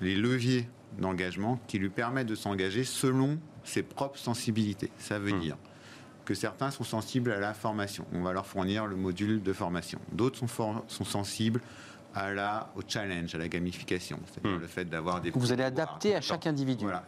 [0.00, 4.90] les leviers d'engagement qui lui permettent de s'engager selon ses propres sensibilités.
[4.98, 5.56] Ça veut dire
[6.24, 8.04] que certains sont sensibles à la formation.
[8.12, 9.98] On va leur fournir le module de formation.
[10.12, 11.60] D'autres sont, for- sont sensibles
[12.14, 14.60] à la, au challenge, à la gamification, c'est-à-dire Hmm.
[14.60, 15.30] le fait d'avoir des...
[15.30, 16.84] Vous allez adapter à chaque individu.
[16.84, 17.04] Voilà.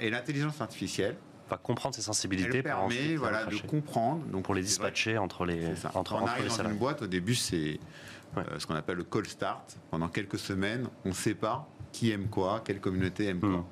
[0.00, 1.16] Et, l'intelligence artificielle,
[1.48, 4.24] Va comprendre ses sensibilités elle pour permet ensuite voilà, de comprendre.
[4.32, 5.92] Donc pour les dispatcher entre les, ça.
[5.94, 6.74] entre, on entre arrive les dans salariés.
[6.74, 7.78] une boîte, au début, c'est
[8.36, 8.42] Ouais.
[8.50, 9.76] euh, ce qu'on appelle le call start.
[9.92, 13.52] Pendant quelques semaines, on ne sait pas qui aime quoi, quelle communauté aime Hmm.
[13.52, 13.66] quoi.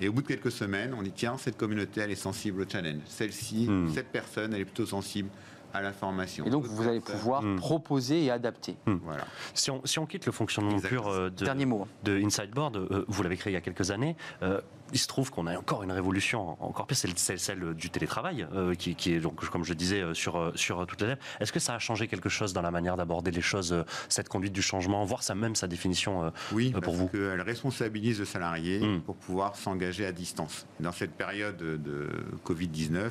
[0.00, 2.64] Et au bout de quelques semaines, on dit tiens, cette communauté, elle est sensible au
[2.68, 3.00] challenge.
[3.06, 3.88] Celle-ci, Hmm.
[3.94, 5.28] cette personne, elle est plutôt sensible
[5.74, 6.44] à la formation.
[6.46, 7.56] Et donc, vous allez pouvoir Hmm.
[7.56, 8.76] proposer et adapter.
[8.86, 9.24] Voilà.
[9.52, 11.02] Si on, si on quitte le fonctionnement Exactement.
[11.02, 11.86] pur euh, de, Dernier mot.
[12.04, 14.16] de Inside Board, euh, vous l'avez créé il y a quelques années.
[14.42, 14.60] euh,
[14.92, 18.46] il se trouve qu'on a encore une révolution, encore plus, c'est c'est celle du télétravail,
[18.52, 21.20] euh, qui, qui est, donc, comme je disais, euh, sur, euh, sur toutes les lèvres.
[21.40, 24.52] Est-ce que ça a changé quelque chose dans la manière d'aborder les choses, cette conduite
[24.52, 27.08] du changement, voire ça, même sa définition Oui, pour parce vous.
[27.08, 29.00] qu'elle responsabilise le salarié Hmm.
[29.00, 30.66] pour pouvoir s'engager à distance.
[30.80, 32.08] Dans cette période de
[32.44, 33.10] Covid-19,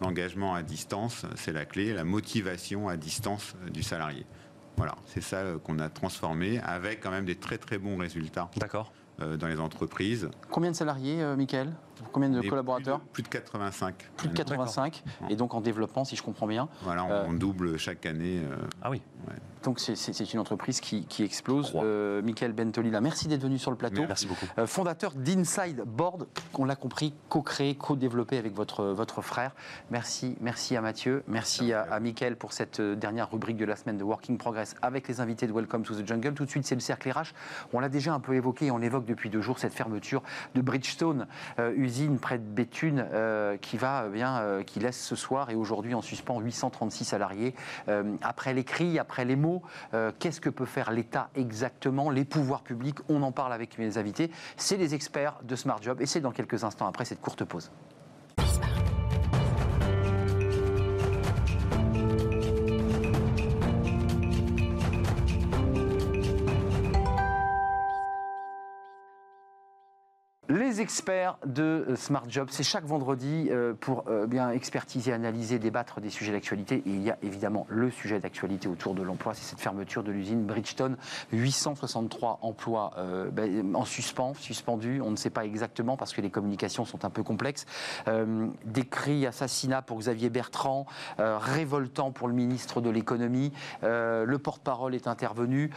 [0.00, 4.26] l'engagement à distance, c'est la clé, la motivation à distance du salarié.
[4.76, 8.92] Voilà, c'est ça qu'on a transformé avec quand même des très très bons résultats D'accord
[9.18, 10.28] dans les entreprises.
[10.50, 11.72] Combien de salariés, euh, Michael?
[12.12, 13.94] Combien de collaborateurs plus de, plus de 85.
[14.16, 14.44] Plus de maintenant.
[14.56, 15.02] 85.
[15.30, 16.68] Et donc en développement, si je comprends bien.
[16.82, 18.40] Voilà, on, Euh, on double chaque année.
[18.44, 19.02] euh, Ah oui,
[19.64, 19.94] Donc c'est-
[20.32, 21.72] une entreprise qui, qui explose.
[21.74, 24.04] Euh, Michael Bentolila, merci d'être venu sur le plateau.
[24.06, 24.46] merci beaucoup.
[24.58, 29.52] Euh, fondateur d'Inside Board, qu'on l'a compris, co-créé, co-développé avec votre, votre frère.
[29.90, 33.96] Merci, merci à Mathieu, merci à, à Mickaël pour cette dernière rubrique de la semaine
[33.98, 36.34] de Working Progress avec les invités de Welcome to the Jungle.
[36.34, 37.34] Tout de suite, c'est le cercle RH.
[37.72, 40.22] On l'a déjà un peu évoqué et on l'évoque depuis deux jours, cette fermeture
[40.54, 41.26] de Bridgestone,
[41.58, 45.48] euh, usine près de Béthune, euh, qui va euh, bien, euh, qui laisse ce soir
[45.48, 47.54] et aujourd'hui en suspens 836 salariés.
[48.22, 49.62] Après les cris, après les mots,
[50.18, 54.30] qu'est-ce que peut faire l'État exactement, les pouvoirs publics On en parle avec mes invités.
[54.56, 57.70] C'est les experts de Smart Job et c'est dans quelques instants après cette courte pause.
[70.80, 76.00] Experts de euh, Smart Job, c'est chaque vendredi euh, pour euh, bien expertiser, analyser, débattre
[76.00, 76.76] des sujets d'actualité.
[76.86, 80.12] Et il y a évidemment le sujet d'actualité autour de l'emploi, c'est cette fermeture de
[80.12, 80.96] l'usine Bridgestone.
[81.32, 82.94] 863 emplois
[83.32, 87.10] ben, en suspens, suspendus, on ne sait pas exactement parce que les communications sont un
[87.10, 87.66] peu complexes.
[88.06, 90.86] Des cris assassinats pour Xavier Bertrand,
[91.18, 93.52] révoltant pour le ministre de l'économie.
[93.82, 95.70] Le porte-parole est intervenu.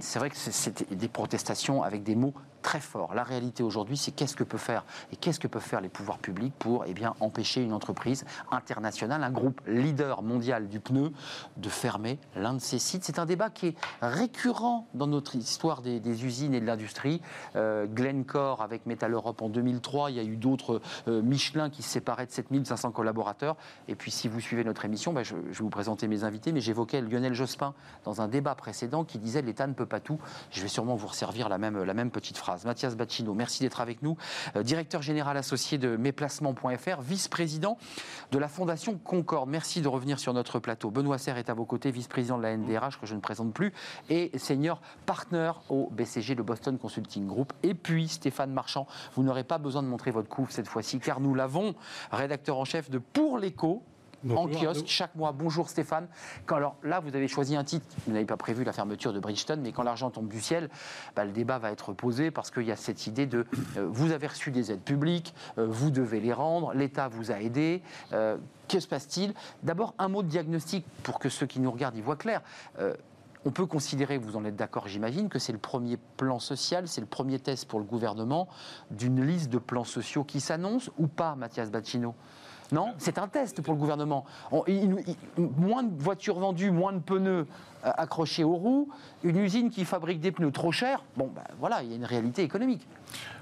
[0.00, 3.14] C'est vrai que c'était des protestations avec des mots très forts.
[3.14, 6.18] La réalité aujourd'hui, c'est qu'est-ce que peut faire et qu'est-ce que peuvent faire les pouvoirs
[6.18, 11.12] publics pour eh bien, empêcher une entreprise internationale, un groupe leader mondial du pneu,
[11.58, 13.04] de fermer l'un de ses sites?
[13.04, 17.20] C'est un débat qui est récurrent dans notre histoire des, usines et de l'industrie.
[17.54, 21.82] Euh, Glencore avec Metal Europe en 2003, il y a eu d'autres, euh, Michelin qui
[21.82, 23.56] se séparait de 7500 collaborateurs.
[23.88, 26.62] Et puis si vous suivez notre émission, ben, je, vais vous présenter mes invités, mais
[26.62, 27.74] j'évoquais Lionel Jospin
[28.04, 30.18] dans un débat précédent qui disait l'État ne peut pas tout.
[30.50, 32.53] Je vais sûrement vous resservir la même petite phrase.
[32.54, 32.64] Phrase.
[32.64, 34.16] Mathias Bacchino, merci d'être avec nous,
[34.56, 37.76] euh, directeur général associé de mesplacements.fr, vice-président
[38.30, 39.48] de la Fondation Concorde.
[39.48, 40.90] Merci de revenir sur notre plateau.
[40.90, 43.72] Benoît Serre est à vos côtés, vice-président de la NDRH, que je ne présente plus,
[44.08, 47.52] et senior partner au BCG, le Boston Consulting Group.
[47.62, 51.20] Et puis Stéphane Marchand, vous n'aurez pas besoin de montrer votre couve cette fois-ci, car
[51.20, 51.74] nous l'avons,
[52.12, 53.82] rédacteur en chef de Pour l'écho,
[54.30, 55.32] en kiosque chaque mois.
[55.32, 56.08] Bonjour Stéphane.
[56.46, 59.20] Quand, alors là, vous avez choisi un titre, vous n'avez pas prévu la fermeture de
[59.20, 60.70] Bridgestone, mais quand l'argent tombe du ciel,
[61.16, 64.12] bah, le débat va être posé parce qu'il y a cette idée de euh, vous
[64.12, 67.82] avez reçu des aides publiques, euh, vous devez les rendre, l'État vous a aidé.
[68.12, 68.36] Euh,
[68.68, 69.34] que se passe-t-il?
[69.62, 72.40] D'abord, un mot de diagnostic pour que ceux qui nous regardent y voient clair.
[73.46, 77.02] On peut considérer, vous en êtes d'accord j'imagine, que c'est le premier plan social, c'est
[77.02, 78.48] le premier test pour le gouvernement
[78.90, 82.14] d'une liste de plans sociaux qui s'annonce ou pas, Mathias Bacchino
[82.72, 84.24] non, c'est un test pour le gouvernement.
[85.36, 87.46] moins de voitures vendues, moins de pneus
[87.84, 88.88] euh, accrochés aux roues,
[89.22, 91.04] une usine qui fabrique des pneus trop chers.
[91.16, 92.86] Bon, ben voilà, il y a une réalité économique.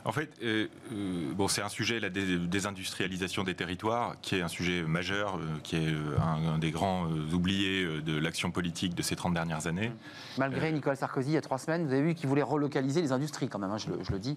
[0.04, 4.48] En fait, euh, euh, bon, c'est un sujet, la désindustrialisation des territoires, qui est un
[4.48, 9.66] sujet majeur, qui est un, des grands oubliés de l'action politique de ces 30 dernières
[9.66, 9.92] années.
[10.38, 13.12] Malgré Nicolas Sarkozy, il y a trois semaines, vous avez vu qu'il voulait relocaliser les
[13.12, 14.36] industries quand même, hein, je, le, je, le, dis.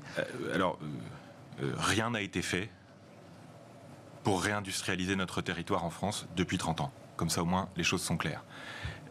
[0.53, 0.77] alors,
[1.59, 2.69] rien n'a été fait
[4.25, 6.91] pour réindustrialiser notre territoire en France depuis 30 ans.
[7.15, 8.43] Comme ça, au moins, les choses sont claires.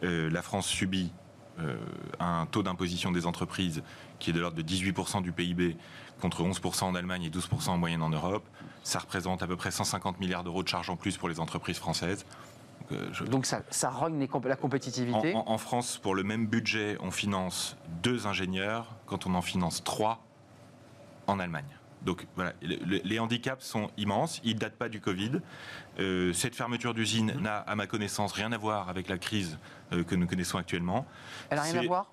[0.03, 1.11] Euh, la France subit
[1.57, 1.77] euh,
[2.19, 3.81] un taux d'imposition des entreprises
[4.19, 5.77] qui est de l'ordre de 18% du PIB
[6.19, 8.43] contre 11% en Allemagne et 12% en moyenne en Europe.
[8.83, 11.77] Ça représente à peu près 150 milliards d'euros de charges en plus pour les entreprises
[11.77, 12.25] françaises.
[13.29, 18.27] Donc, euh, ça, rogne la compétitivité en, France, pour le même budget, on finance deux
[18.27, 20.19] ingénieurs quand on en finance trois
[21.25, 21.63] en Allemagne.
[22.05, 25.41] Donc voilà, les handicaps sont immenses, ils ne datent pas du Covid.
[25.99, 29.57] Euh, cette fermeture d'usine n'a, à ma connaissance, rien à voir avec la crise
[29.91, 31.07] euh, que nous connaissons actuellement.
[31.49, 32.11] Elle n'a rien à voir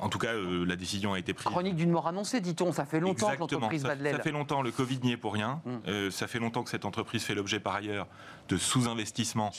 [0.00, 1.46] en tout cas, euh, la décision a été prise.
[1.46, 2.72] Chronique d'une mort annoncée, dit-on.
[2.72, 4.16] Ça fait longtemps que l'entreprise l'aile.
[4.16, 5.60] Ça fait longtemps, le Covid n'y est pour rien.
[5.64, 5.70] Mm.
[5.88, 8.06] Euh, ça fait longtemps que cette entreprise fait l'objet, par ailleurs,
[8.48, 9.50] de sous-investissement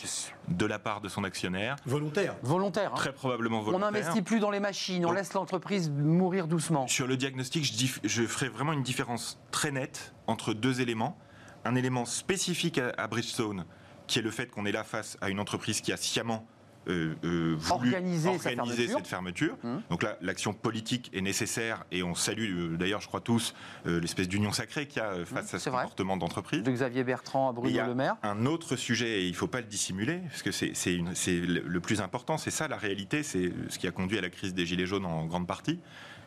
[0.47, 1.75] de la part de son actionnaire.
[1.85, 2.35] Volontaire.
[2.43, 2.91] Volontaire.
[2.93, 2.97] Hein.
[2.97, 3.87] Très probablement volontaire.
[3.87, 6.87] On n'investit plus dans les machines, on laisse l'entreprise mourir doucement.
[6.87, 11.17] Sur le diagnostic, je, je ferai vraiment une différence très nette entre deux éléments.
[11.63, 13.65] Un élément spécifique à Bridgestone,
[14.07, 16.47] qui est le fait qu'on est là face à une entreprise qui a sciemment
[16.87, 19.55] euh, euh, organiser, cette fermeture.
[19.63, 19.81] Hum.
[19.89, 23.53] Donc là, l'action politique est nécessaire et on salue euh, d'ailleurs, je crois tous,
[23.85, 26.63] l'espèce d'union sacrée qu'il y a face hum, à ce comportement d'entreprise.
[26.63, 28.15] De Xavier Bertrand à Bruno Le Maire.
[28.23, 32.01] Un autre sujet, et il ne faut pas le dissimuler, parce que c'est le plus
[32.01, 34.85] important, c'est ça la réalité, c'est ce qui a conduit à la crise des Gilets
[34.85, 35.79] jaunes en grande partie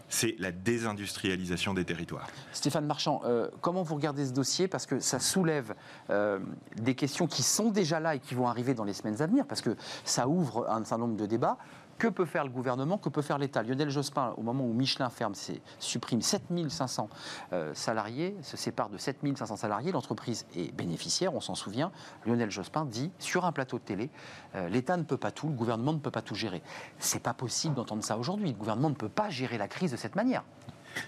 [0.09, 2.29] c'est la désindustrialisation des territoires.
[2.53, 4.69] Stéphane Marchand, euh, comment vous regardez ce dossier?
[4.69, 5.75] Parce que ça soulève
[6.11, 6.39] euh,
[6.77, 9.47] des questions qui sont déjà là et qui vont arriver dans les semaines à venir,
[9.47, 11.59] parce que ça ouvre un certain nombre de débats.
[12.05, 13.63] Que peut faire le gouvernement Que peut faire l'État?
[13.63, 15.33] Lionel Jospin, au moment où Michelin ferme,
[15.79, 17.09] supprime 7500
[17.55, 21.93] euh, salariés, se sépare de 7500 salariés, l'entreprise est bénéficiaire, on s'en souvient.
[22.27, 24.11] Lionel Jospin dit sur un plateau de télé
[24.55, 26.63] euh, l'État ne peut pas tout, le gouvernement ne peut pas tout gérer.
[26.99, 28.49] C'est pas possible d'entendre ça aujourd'hui.
[28.49, 30.45] Le gouvernement ne peut pas gérer la crise de cette manière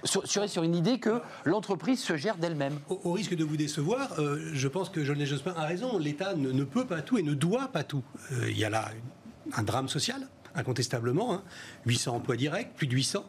[0.02, 2.78] sur, sur une idée que l'entreprise se gère d'elle-même.
[2.88, 5.98] Au, risque de vous décevoir, euh, je pense que Lionel Jospin a raison.
[5.98, 8.02] L'État ne, peut pas tout et ne doit pas tout.
[8.48, 8.88] Il y a là
[9.52, 11.42] un drame social incontestablement.
[11.86, 12.16] 800 hein.
[12.16, 13.24] emplois directs, plus de 800.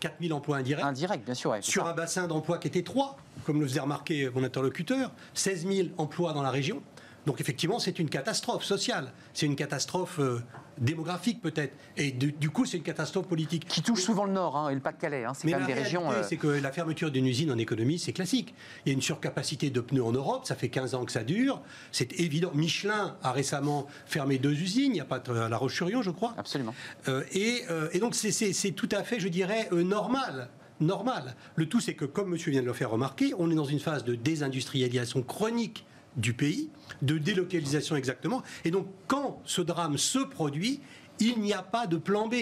[0.00, 0.84] 4000 emplois indirects.
[0.84, 1.56] Indirects, bien sûr.
[1.60, 5.12] sur un bassin d'emplois qui était 3, comme le faisait remarquer mon interlocuteur.
[5.34, 6.82] 16 000 emplois dans la région.
[7.26, 9.12] Donc effectivement, c'est une catastrophe sociale.
[9.34, 10.42] C'est une catastrophe euh,
[10.80, 11.76] démographique peut-être.
[11.96, 13.66] Et du, coup, c'est une catastrophe politique.
[13.66, 15.24] Qui touche souvent le Nord hein, et le Pas-de-Calais.
[15.24, 16.10] Hein, c'est quand même des régions.
[16.10, 18.54] Euh, c'est que la fermeture d'une usine en économie, c'est classique.
[18.84, 20.46] Il y a une surcapacité de pneus en Europe.
[20.46, 21.60] Ça fait 15 ans que ça dure.
[21.92, 22.50] C'est évident.
[22.54, 24.90] Michelin a récemment fermé deux usines.
[24.90, 26.34] Il n'y a pas de, à La Roche-sur-Yon, je crois.
[26.38, 26.74] Absolument.
[27.08, 30.48] Euh, et, et, donc, c'est tout à fait, je dirais, normal
[30.80, 31.34] normal.
[31.56, 33.80] Le tout, c'est que, comme monsieur vient de le faire remarquer, on est dans une
[33.80, 35.84] phase de désindustrialisation chronique
[36.16, 36.70] du pays,
[37.02, 38.42] de délocalisation exactement.
[38.64, 40.80] Et donc, quand ce drame se produit,
[41.18, 42.34] il n'y a pas de plan B,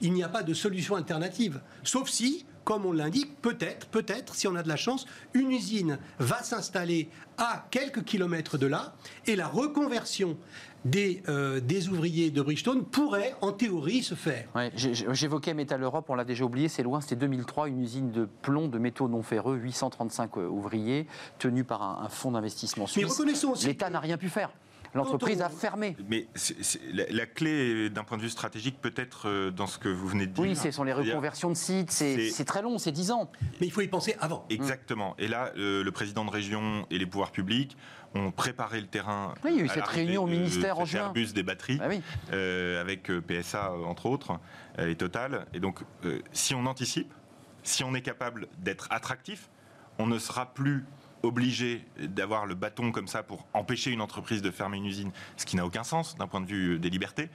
[0.00, 1.60] il n'y a pas de solution alternative.
[1.84, 5.98] Sauf si, comme on l'indique, peut-être, peut-être, si on a de la chance, une usine
[6.18, 8.94] va s'installer à quelques kilomètres de là
[9.26, 10.38] et la reconversion
[10.84, 14.48] des, euh, des ouvriers de Bridgestone pourrait, en théorie, se faire.
[14.74, 18.68] J'évoquais Metal Europe, on l'a déjà oublié, c'est loin, c'était 2003, une usine de plomb,
[18.68, 21.06] de métaux non ferreux, 835 euh, ouvriers,
[21.38, 23.06] tenus par un, fonds d'investissement suisse.
[23.64, 24.50] L'État n'a rien pu faire.
[24.94, 25.96] L'entreprise a fermé.
[26.06, 26.26] Mais
[26.92, 30.32] la, clé, d'un point de vue stratégique, peut-être euh, dans ce que vous venez de
[30.32, 30.42] dire.
[30.42, 31.90] Oui, ce sont les reconversions de sites.
[31.90, 33.30] C'est très long, c'est 10 ans.
[33.60, 34.44] Mais il faut y penser avant.
[34.50, 35.14] Exactement.
[35.18, 37.76] Et là, le président de région et les pouvoirs publics
[38.14, 39.34] ont préparé le terrain.
[39.44, 41.06] Oui, il y a eu cette réunion au ministère en juin.
[41.06, 41.88] Airbus des batteries, ah
[42.32, 44.38] euh, avec euh, PSA entre autres,
[44.78, 45.46] et Total.
[45.54, 45.80] Et donc,
[46.32, 47.12] si on anticipe,
[47.64, 49.48] Si on est capable d'être attractif,
[49.98, 50.84] on ne sera plus
[51.22, 55.46] obligé d'avoir le bâton comme ça pour empêcher une entreprise de fermer une usine, ce
[55.46, 57.28] qui n'a aucun sens d'un point de vue des libertés.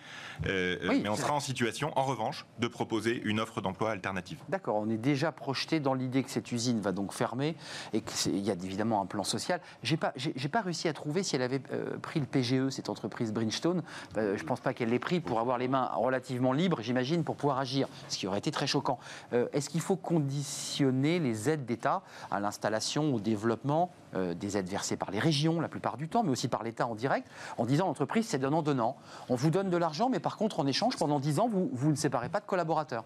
[0.46, 4.38] Euh, Oui, mais on sera en situation, en revanche, de proposer une offre d'emploi alternative.
[4.50, 7.56] D'accord, on est déjà projeté dans l'idée que cette usine va donc fermer
[7.94, 9.62] et qu'il y a évidemment un plan social.
[9.84, 12.90] J'ai pas, j'ai pas réussi à trouver si elle avait euh, pris le PGE, cette
[12.90, 13.84] entreprise Bridgestone.
[14.18, 17.36] Euh, je pense pas qu'elle l'ait pris pour avoir les mains relativement libres, j'imagine, pour
[17.36, 19.00] pouvoir agir, ce qui aurait été très choquant.
[19.34, 23.77] Euh, Est-ce qu'il faut conditionner les aides d'État à l'installation, au développement
[24.16, 26.88] euh, des aides versées par les régions la plupart du temps, mais aussi par l'État
[26.88, 28.98] en direct, en disant l'entreprise c'est donnant-donnant.
[29.30, 31.92] On vous donne de l'argent, mais par contre en échange, pendant 10 ans, vous, vous
[31.92, 33.06] ne séparez pas de collaborateurs.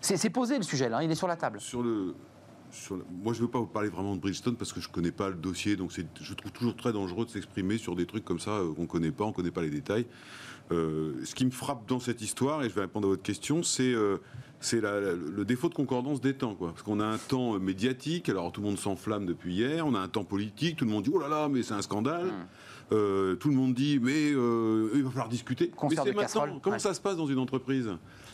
[0.00, 1.58] C'est posé le sujet là, il est sur la table.
[3.22, 5.12] Moi, je ne veux pas vous parler vraiment de Bridgestone parce que je ne connais
[5.12, 8.40] pas le dossier, donc je trouve toujours très dangereux de s'exprimer sur des trucs comme
[8.40, 10.06] ça euh, qu'on ne connaît pas, on ne connaît pas les détails.
[10.72, 13.62] Euh, ce qui me frappe dans cette histoire, et je vais répondre à votre question,
[13.62, 13.94] c'est
[14.60, 16.54] c'est le défaut de concordance des temps.
[16.54, 16.70] Quoi.
[16.70, 19.94] Parce qu'on a un temps euh, médiatique, alors tout le monde s'enflamme depuis hier, on
[19.94, 22.26] a un temps politique, tout le monde dit oh là là, mais c'est un scandale.
[22.92, 25.68] Euh, tout le monde dit mais euh, il va falloir discuter.
[25.68, 26.48] Concert mais c'est casserole.
[26.48, 26.60] maintenant.
[26.62, 26.80] Comment Ouais.
[26.80, 27.90] ça se passe dans une entreprise?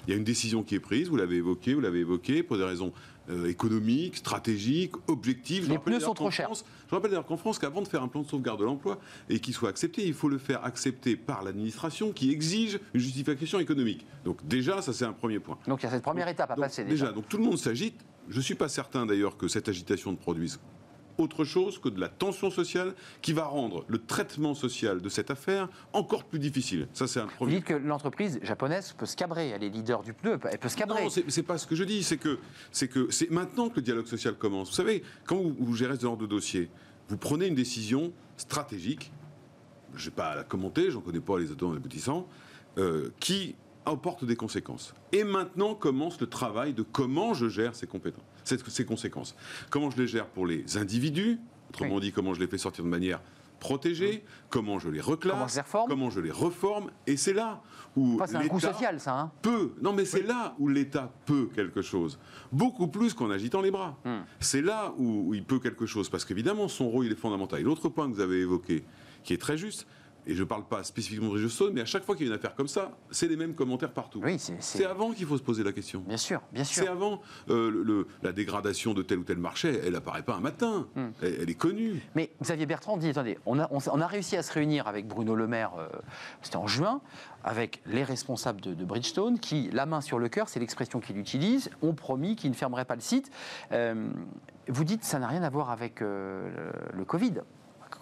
[0.06, 2.56] Il y a une décision qui est prise, vous l'avez évoqué, vous l'avez évoqué, pour
[2.58, 2.92] des raisons
[3.30, 5.64] euh, économiques, stratégiques, objectives.
[5.66, 6.50] Je Les pneus sont trop chers.
[6.88, 8.98] Je rappelle d'ailleurs qu'en France, qu'avant de faire un plan de sauvegarde de l'emploi
[9.30, 13.60] et qu'il soit accepté, il faut le faire accepter par l'administration qui exige une justification
[13.60, 14.04] économique.
[14.24, 15.56] Donc déjà, ça c'est un premier point.
[15.68, 17.12] Donc il y a cette première étape à Donc, passer déjà.
[17.12, 18.00] donc tout le monde s'agite.
[18.28, 20.60] Je ne suis pas certain d'ailleurs que cette agitation ne produise
[21.18, 25.30] autre chose que de la tension sociale qui va rendre le traitement social de cette
[25.30, 26.88] affaire encore plus difficile.
[26.94, 30.02] Ça, c'est un Vous premier dites que l'entreprise japonaise peut se cabrer, elle est leader
[30.02, 31.04] du pneu, elle peut se cabrer.
[31.04, 32.02] non, c'est pas ce que je dis.
[32.02, 32.38] C'est que
[32.70, 34.68] c'est que c'est maintenant que le dialogue social commence.
[34.70, 36.70] Vous savez, quand vous, vous gérez ce genre de dossier,
[37.08, 39.12] vous prenez une décision stratégique.
[39.94, 42.26] Je n'ai pas à la commenter, j'en connais pas les attendants aboutissants,
[42.78, 43.54] euh, qui
[43.86, 44.94] emporte des conséquences.
[45.12, 49.34] Et maintenant commence le travail de comment je gère ces compétences, ces, ces conséquences.
[49.70, 51.38] Comment je les gère pour les individus,
[51.70, 53.20] autrement dit comment je les fais sortir de manière
[53.60, 55.88] protégée, comment je les reclasse, Comment je les reforme.
[55.88, 56.90] comment je les reforme.
[57.06, 57.62] Et c'est là
[57.94, 59.16] où Enfin, c'est un coût l'État- social, ça.
[59.20, 59.72] Hein peut.
[59.80, 62.18] Non, mais c'est là où l'État peut quelque chose.
[62.50, 63.96] Beaucoup plus qu'en agitant les bras.
[64.04, 64.22] Hmm.
[64.40, 66.08] C'est là où, où il peut quelque chose.
[66.08, 67.60] Parce qu'évidemment, son rôle, il est fondamental.
[67.60, 68.82] Et l'autre point que vous avez évoqué,
[69.22, 69.86] qui est très juste,
[70.26, 72.32] et je ne parle pas spécifiquement de Bridgestone, mais à chaque fois qu'il y a
[72.32, 74.20] une affaire comme ça, c'est les mêmes commentaires partout.
[74.22, 74.78] oui, c'est- c'est.
[74.78, 76.00] C'est avant qu'il faut se poser la question.
[76.06, 76.90] Bien sûr, bien C'est sûr.
[76.92, 77.20] avant
[77.50, 80.86] euh, le- le- la dégradation de tel ou tel marché, elle apparaît pas un matin.
[80.94, 81.08] Hmm.
[81.22, 82.00] Elle, elle est connue.
[82.14, 84.86] Mais Xavier Bertrand dit attendez, on a, on, s- on a réussi à se réunir
[84.86, 85.88] avec Bruno Le Maire, euh,
[86.42, 87.00] c'était en juin,
[87.44, 91.18] avec les responsables de, de Bridgestone, qui, la main sur le cœur, c'est l'expression qu'il
[91.18, 93.30] utilise, ont promis qu'ils ne fermeraient pas le site.
[93.72, 94.08] Euh,
[94.68, 97.34] vous dites ça n'a rien à voir avec le Covid.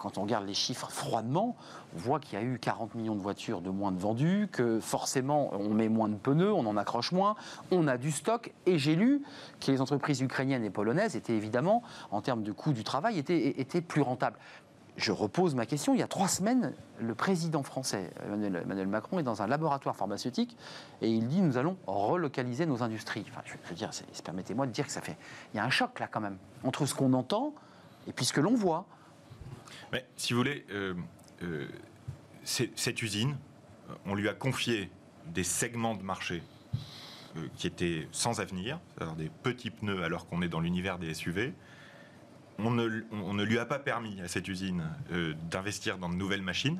[0.01, 1.55] Quand on regarde les chiffres froidement,
[1.93, 4.79] on voit qu'il y a eu 40 millions de voitures de moins de vendues, que
[4.79, 7.35] forcément on met moins de pneus, on en accroche moins,
[7.69, 8.51] on a du stock.
[8.65, 9.21] Et j'ai lu
[9.59, 13.81] que les entreprises ukrainiennes et polonaises étaient évidemment, en termes de coût du travail, étaient,
[13.81, 14.39] plus rentables.
[14.97, 15.93] Je repose ma question.
[15.93, 20.57] Il y a trois semaines, le président français, Emmanuel, Macron, est dans un laboratoire pharmaceutique
[21.03, 23.25] et il dit nous allons relocaliser nos industries.
[23.45, 23.91] Je, veux dire,
[24.23, 25.17] permettez-moi de dire que ça fait.
[25.53, 27.53] Il y a un choc là quand même entre ce qu'on entend
[28.07, 28.87] et puis ce que l'on voit.
[29.91, 30.93] Mais si vous voulez, euh,
[31.43, 31.67] euh,
[32.43, 33.37] cette usine,
[33.89, 34.89] euh, on lui a confié
[35.27, 36.41] des segments de marché
[37.37, 41.13] euh, qui étaient sans avenir, c'est-à-dire des petits pneus alors qu'on est dans l'univers des
[41.13, 41.53] SUV.
[42.57, 44.83] On ne, on ne lui a pas permis à cette usine
[45.49, 46.79] d'investir dans de nouvelles machines.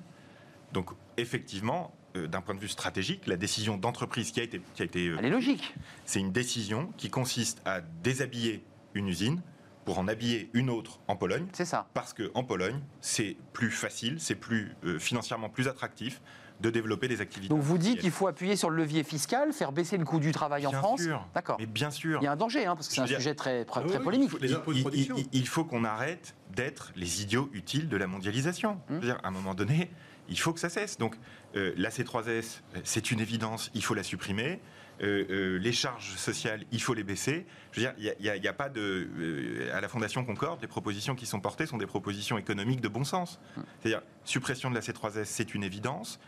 [0.74, 4.86] Donc effectivement, d'un point de vue stratégique, la décision d'entreprise qui a été, qui a
[4.86, 5.74] été Elle est logique.
[6.06, 8.64] c'est une décision qui consiste à déshabiller
[8.94, 9.42] une usine
[9.86, 11.88] pour en habiller une autre en Pologne C'est ça.
[11.94, 16.22] parce qu'en Pologne, c'est plus facile, c'est plus euh, financièrement plus attractif
[16.60, 17.50] de développer des activités.
[17.50, 20.32] Donc vous dites qu'il faut appuyer sur le levier fiscal, faire baisser le coût du
[20.32, 21.02] travail en Bien France.
[21.02, 21.26] sûr.
[21.34, 21.58] D'accord.
[21.60, 23.34] Mais bien sûr, Il y a un danger, hein, parce que c'est un dire- sujet
[23.34, 24.28] très, très Ah oui, polémique.
[24.28, 25.16] il faut- les impôts de il- production.
[25.18, 28.80] il- il faut qu'on arrête d'être les idiots utiles de la mondialisation.
[28.90, 29.90] Je veux dire, à un moment donné,
[30.30, 31.00] il faut que ça cesse.
[31.00, 31.16] Donc,
[31.56, 34.60] euh, la C3S, euh, c'est une évidence, il faut la supprimer.
[35.02, 37.46] Euh, euh, les charges sociales, il faut les baisser.
[37.72, 39.08] Je veux dire, il n'y a, pas de.
[39.18, 42.88] euh, à la Fondation Concorde, les propositions qui sont portées sont des propositions économiques de
[42.88, 43.40] bon sens.
[43.80, 46.20] C'est-à-dire, suppression de la C3S, c'est une évidence.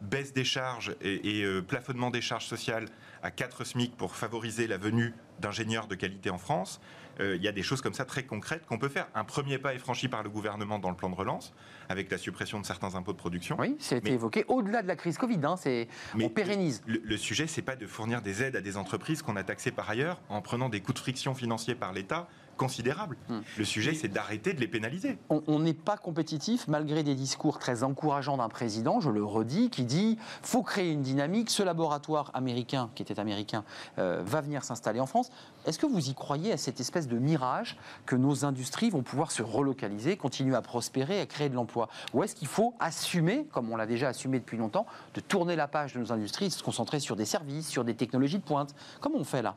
[0.00, 2.86] Baisse des charges et, et, euh, plafonnement des charges sociales
[3.22, 6.80] à 4 SMIC pour favoriser la venue d'ingénieurs de qualité en France.
[7.20, 9.08] Euh, Il y a des choses comme ça très concrètes qu'on peut faire.
[9.16, 11.52] Un premier pas est franchi par le gouvernement dans le plan de relance,
[11.88, 13.56] avec la suppression de certains impôts de production.
[13.58, 14.44] Oui, Mais- évoqué.
[14.46, 16.80] Au-delà de la crise Covid, hein, c'est Mais on pérennise.
[16.86, 19.72] Le, le sujet, c'est pas de fournir des aides à des entreprises qu'on a taxées
[19.72, 22.28] par ailleurs en prenant des coûts de friction financiers par l'État
[22.58, 23.16] considérables.
[23.30, 23.38] Hmm.
[23.56, 25.16] Le sujet, c'est d'arrêter de les pénaliser.
[25.30, 29.84] On- n'est pas compétitif malgré des discours très encourageants d'un président, je le redis, qui
[29.84, 31.48] dit faut créer une dynamique.
[31.50, 33.64] Ce laboratoire américain, qui était américain,
[33.98, 35.30] euh, va venir s'installer en France.
[35.66, 39.30] Est-ce que vous y croyez à cette espèce de mirage que nos industries vont pouvoir
[39.30, 41.88] se relocaliser, continuer à prospérer, à créer de l'emploi?
[42.12, 45.68] Ou est-ce qu'il faut assumer, comme on l'a déjà assumé depuis longtemps, de tourner la
[45.68, 48.74] page de nos industries, et se concentrer sur des services, sur des technologies de pointe?
[49.00, 49.54] Comment on fait là?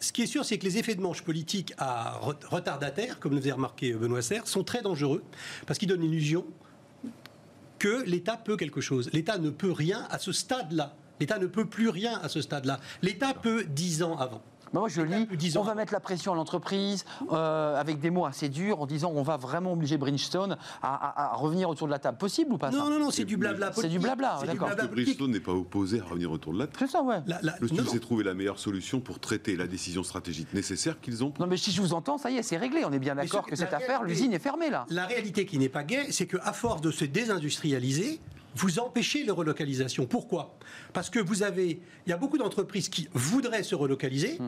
[0.00, 3.34] Ce qui est sûr, c'est que les effets de manche politique à re- retardataire, comme
[3.34, 5.22] nous a remarqué Benoît Serre, sont très dangereux
[5.66, 6.44] parce qu'ils donnent l'illusion
[7.78, 9.10] que l'État peut quelque chose.
[9.12, 10.94] L'État ne peut rien à ce stade-là.
[11.20, 12.78] L'État ne peut plus rien à ce stade-là.
[13.02, 14.42] L'État peut dix ans avant.
[14.72, 15.60] Bah, moi, je lis, dix ans.
[15.60, 19.12] on va mettre la pression à l'entreprise euh, avec des mots assez durs en disant
[19.14, 22.18] on va vraiment obliger Bridgestone à, à- à revenir autour de la table.
[22.18, 24.58] Possible ou pas ça Non, non, non, c'est du blabla C'est du blabla, C'est du
[24.58, 24.88] d'accord.
[24.90, 26.76] Bridgestone n'est pas opposé à revenir autour de la table.
[26.80, 27.20] C'est ça, ouais.
[27.26, 27.92] La- la- Le non, truc, non.
[27.92, 31.32] c'est trouver la meilleure solution pour traiter la décision stratégique nécessaire qu'ils ont.
[31.40, 32.84] Non, mais si je vous entends, ça y est, c'est réglé.
[32.84, 34.86] On est bien d'accord que cette affaire, l'usine est fermée là.
[34.90, 38.20] La réalité qui n'est pas gaie, c'est qu'à force de se désindustrialiser,
[38.54, 40.06] vous empêchez les relocalisations.
[40.06, 40.56] Pourquoi?
[40.92, 44.38] Parce que vous avez, il y a beaucoup d'entreprises qui voudraient se relocaliser,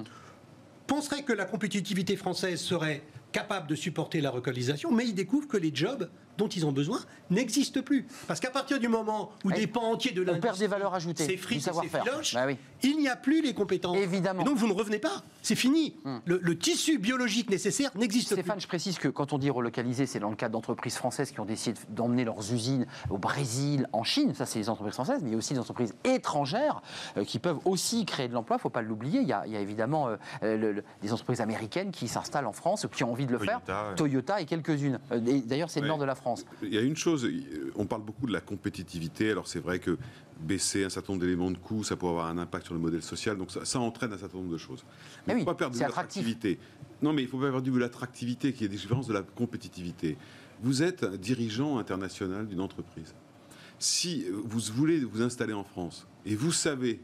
[0.86, 5.56] penseraient que la compétitivité française serait capable de supporter la relocalisation, mais ils découvrent que
[5.56, 6.08] les jobs
[6.40, 6.98] dont ils ont besoin
[7.30, 8.06] n'existent plus.
[8.26, 10.94] Parce qu'à partir du moment où des pans entiers de On perd l'industrie des valeurs
[10.94, 12.02] ajoutées, du et savoir-faire.
[12.04, 12.56] s'effilochent, Bah oui.
[12.82, 13.96] il n'y a plus les compétences.
[13.98, 14.42] Évidemment.
[14.42, 15.22] Et donc vous ne revenez pas.
[15.42, 15.94] C'est fini.
[16.24, 18.36] Le, le tissu biologique nécessaire n'existe plus.
[18.42, 21.40] Stéphane, je précise que quand on dit relocaliser, c'est dans le cadre d'entreprises françaises qui
[21.40, 24.34] ont décidé d'emmener leurs usines au Brésil, en Chine.
[24.34, 26.82] Ça, c'est les entreprises françaises, mais il y a aussi des entreprises étrangères
[27.16, 28.56] euh, qui peuvent aussi créer de l'emploi.
[28.56, 29.20] Il ne faut pas l'oublier.
[29.20, 32.46] Il, y a- il y a évidemment euh, le- le- des entreprises américaines qui s'installent
[32.46, 33.60] en France, qui ont envie de le faire.
[33.64, 33.94] Toyota, ouais.
[33.96, 34.98] Toyota et quelques-unes.
[35.12, 36.29] Euh, D'ailleurs, c'est le nord de la France.
[36.62, 37.28] Il y a une chose,
[37.76, 39.30] on parle beaucoup de la compétitivité.
[39.30, 39.98] Alors c'est vrai que
[40.40, 43.02] baisser un certain nombre d'éléments de coûts, ça peut avoir un impact sur le modèle
[43.02, 43.36] social.
[43.36, 44.84] Donc ça, ça entraîne un certain nombre de choses.
[45.26, 46.58] Mais il ne oui, faut pas perdre de l'attractivité.
[47.02, 50.16] Non, mais il faut pas perdre de l'attractivité, qui est différence de la compétitivité.
[50.62, 53.14] Vous êtes un dirigeant international d'une entreprise.
[53.78, 57.00] Si vous voulez vous installer en France et vous savez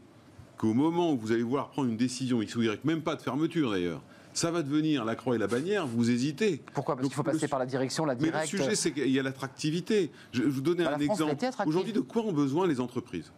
[0.57, 3.21] qu'au moment où vous allez vouloir prendre une décision, X ou Y, même pas de
[3.21, 4.03] fermeture d'ailleurs,
[4.37, 6.61] ça va devenir la croix et la bannière, vous hésitez.
[6.75, 8.49] Pourquoi Parce qu'il faut passer su- par la direction, la mais le directe.
[8.49, 10.11] sujet, c'est qu'il y a l'attractivité.
[10.31, 11.67] Je vais vous donner Bah, un France, exemple.
[11.67, 13.31] Aujourd'hui, de quoi ont besoin les entreprises?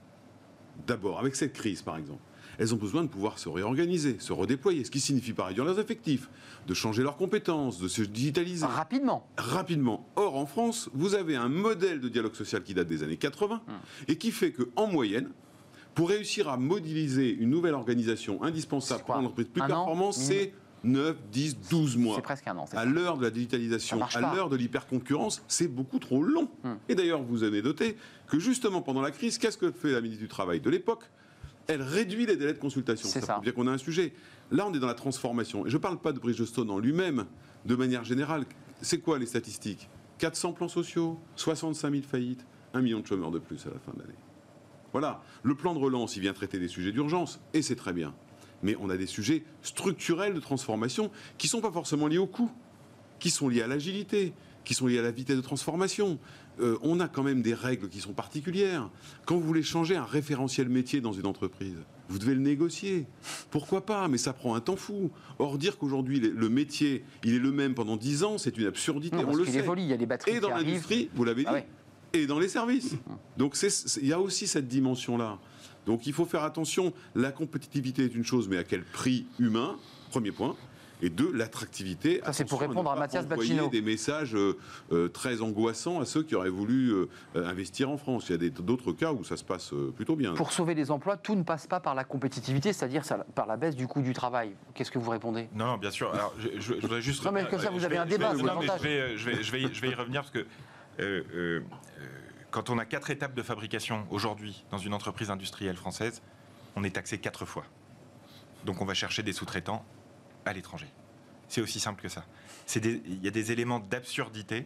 [0.88, 2.20] D'abord, avec cette crise, par exemple,
[2.58, 5.80] elles ont besoin de pouvoir se réorganiser, se redéployer, ce qui signifie par réduire leurs
[5.80, 6.30] effectifs,
[6.68, 9.26] de changer leurs compétences, de se digitaliser Rapidement.
[9.38, 10.06] rapidement.
[10.18, 13.62] Or, en France, vous avez un modèle de dialogue social qui date des années 80
[13.68, 13.74] Hum.
[14.10, 15.30] et qui fait que, en moyenne,
[15.96, 20.54] pour réussir à modéliser une nouvelle organisation indispensable pour une entreprise plus performante, c'est
[20.84, 22.16] 9, 10, 12 mois.
[22.16, 22.66] C'est presque un an.
[22.74, 26.50] À l'heure de la digitalisation, à l'heure de l'hyperconcurrence, c'est beaucoup trop long.
[26.64, 26.76] Hmm.
[26.88, 30.24] Et d'ailleurs, vous avez noté que justement pendant la crise, qu'est-ce que fait la ministre
[30.24, 31.04] du Travail de l'époque?
[31.68, 33.08] Elle réduit les délais de consultation.
[33.08, 34.14] C'est ça qu'on a un sujet.
[34.52, 35.68] Là, on est dans la transformation.
[35.68, 37.26] Et je ne parle pas de Bridgestone en lui-même,
[37.66, 38.46] de manière générale.
[38.82, 39.88] C'est quoi les statistiques?
[40.18, 43.94] 400 plans sociaux, 65 000 faillites, 1 million de chômeurs de plus à la fin
[43.94, 44.18] de l'année.
[44.92, 45.22] Voilà.
[45.44, 48.14] Le plan de relance, il vient traiter des sujets d'urgence, et c'est très bien.
[48.64, 52.28] Mais on a des sujets structurels de transformation qui ne sont pas forcément liés au
[52.28, 52.52] coût,
[53.20, 54.34] qui sont liés à l'agilité,
[54.66, 56.20] qui sont liés à la vitesse de transformation.
[56.60, 58.90] Euh, on a quand même des règles qui sont particulières.
[59.26, 61.78] Quand vous voulez changer un référentiel métier dans une entreprise,
[62.10, 63.06] vous devez le négocier.
[63.50, 64.08] Pourquoi pas?
[64.10, 65.10] Mais ça prend un temps fou.
[65.38, 69.16] Or, dire qu'aujourd'hui, le- métier, il est le même pendant 10 ans, c'est une absurdité.
[69.16, 69.64] Non, on le sait.
[69.78, 71.68] il y a des batteries Et dans l'industrie, vous l'avez dit, Ah ouais.
[72.12, 72.96] et dans les services.
[73.38, 75.40] Donc c'est- c'est- il y a aussi cette dimension-là.
[75.90, 76.94] Donc il faut faire attention.
[77.16, 79.76] La compétitivité est une chose, mais à quel prix humain?
[80.12, 80.56] Premier point.
[81.02, 82.22] Et deux, l'attractivité.
[82.26, 83.70] Ça, c'est pour répondre à pas Mathias Bacchino.
[83.70, 84.56] des messages euh,
[84.92, 88.26] euh, très angoissants à ceux qui auraient voulu euh, investir en France.
[88.30, 90.34] Il y a d'autres cas où ça se passe euh, plutôt bien.
[90.36, 93.02] Pour sauver les emplois, tout ne passe pas par la compétitivité, c'est-à-dire
[93.34, 94.52] par la baisse du coût du travail.
[94.76, 95.48] Qu'est-ce que vous répondez?
[95.56, 96.14] Non, non, bien sûr.
[96.14, 97.26] Alors, je, je- je voudrais juste.
[97.26, 99.00] Non, mais comme ça, vous avez vais- un je vais- débat, non, mais je vais,
[99.00, 100.44] euh, je vais, je vais, y- revenir parce que euh,
[101.00, 101.60] euh, euh,
[102.52, 106.22] quand on a quatre étapes de fabrication aujourd'hui dans une entreprise industrielle française,
[106.76, 107.66] on est taxé quatre fois.
[108.66, 109.86] Donc, on va chercher des sous-traitants
[110.46, 110.88] à l'étranger.
[111.48, 112.26] C'est aussi simple que ça.
[112.76, 114.66] Il y a des éléments d'absurdité.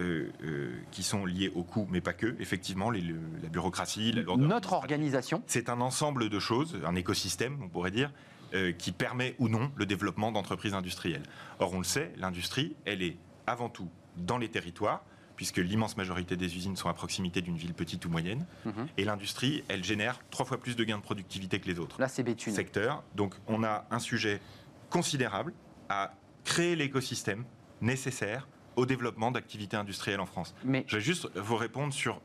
[0.00, 2.34] euh, euh, qui sont liés au coût, mais pas que.
[2.40, 6.94] Effectivement, les- le- la bureaucratie, la lourdeur Notre organisation, C'est un ensemble de choses, un
[6.94, 8.10] écosystème, on pourrait dire,
[8.54, 11.22] euh, qui permet ou non le développement d'entreprises industrielles.
[11.58, 15.04] Or, on le sait, l'industrie, elle est avant tout dans les territoires,
[15.42, 18.46] puisque l'immense majorité des usines sont à proximité d'une ville petite ou moyenne.
[18.64, 18.86] Mhm.
[18.96, 22.06] Et l'industrie, elle génère trois fois plus de gains de productivité que les autres là
[22.06, 22.54] c'est Béthune.
[22.54, 23.02] secteurs.
[23.16, 24.40] Donc, on a un sujet
[24.88, 25.52] considérable
[25.88, 26.14] à
[26.44, 27.44] créer l'écosystème
[27.80, 30.54] nécessaire au développement d'activités industrielles en France.
[30.64, 32.20] Mais Je vais juste vous répondre sur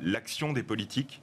[0.00, 1.20] l'action des politiques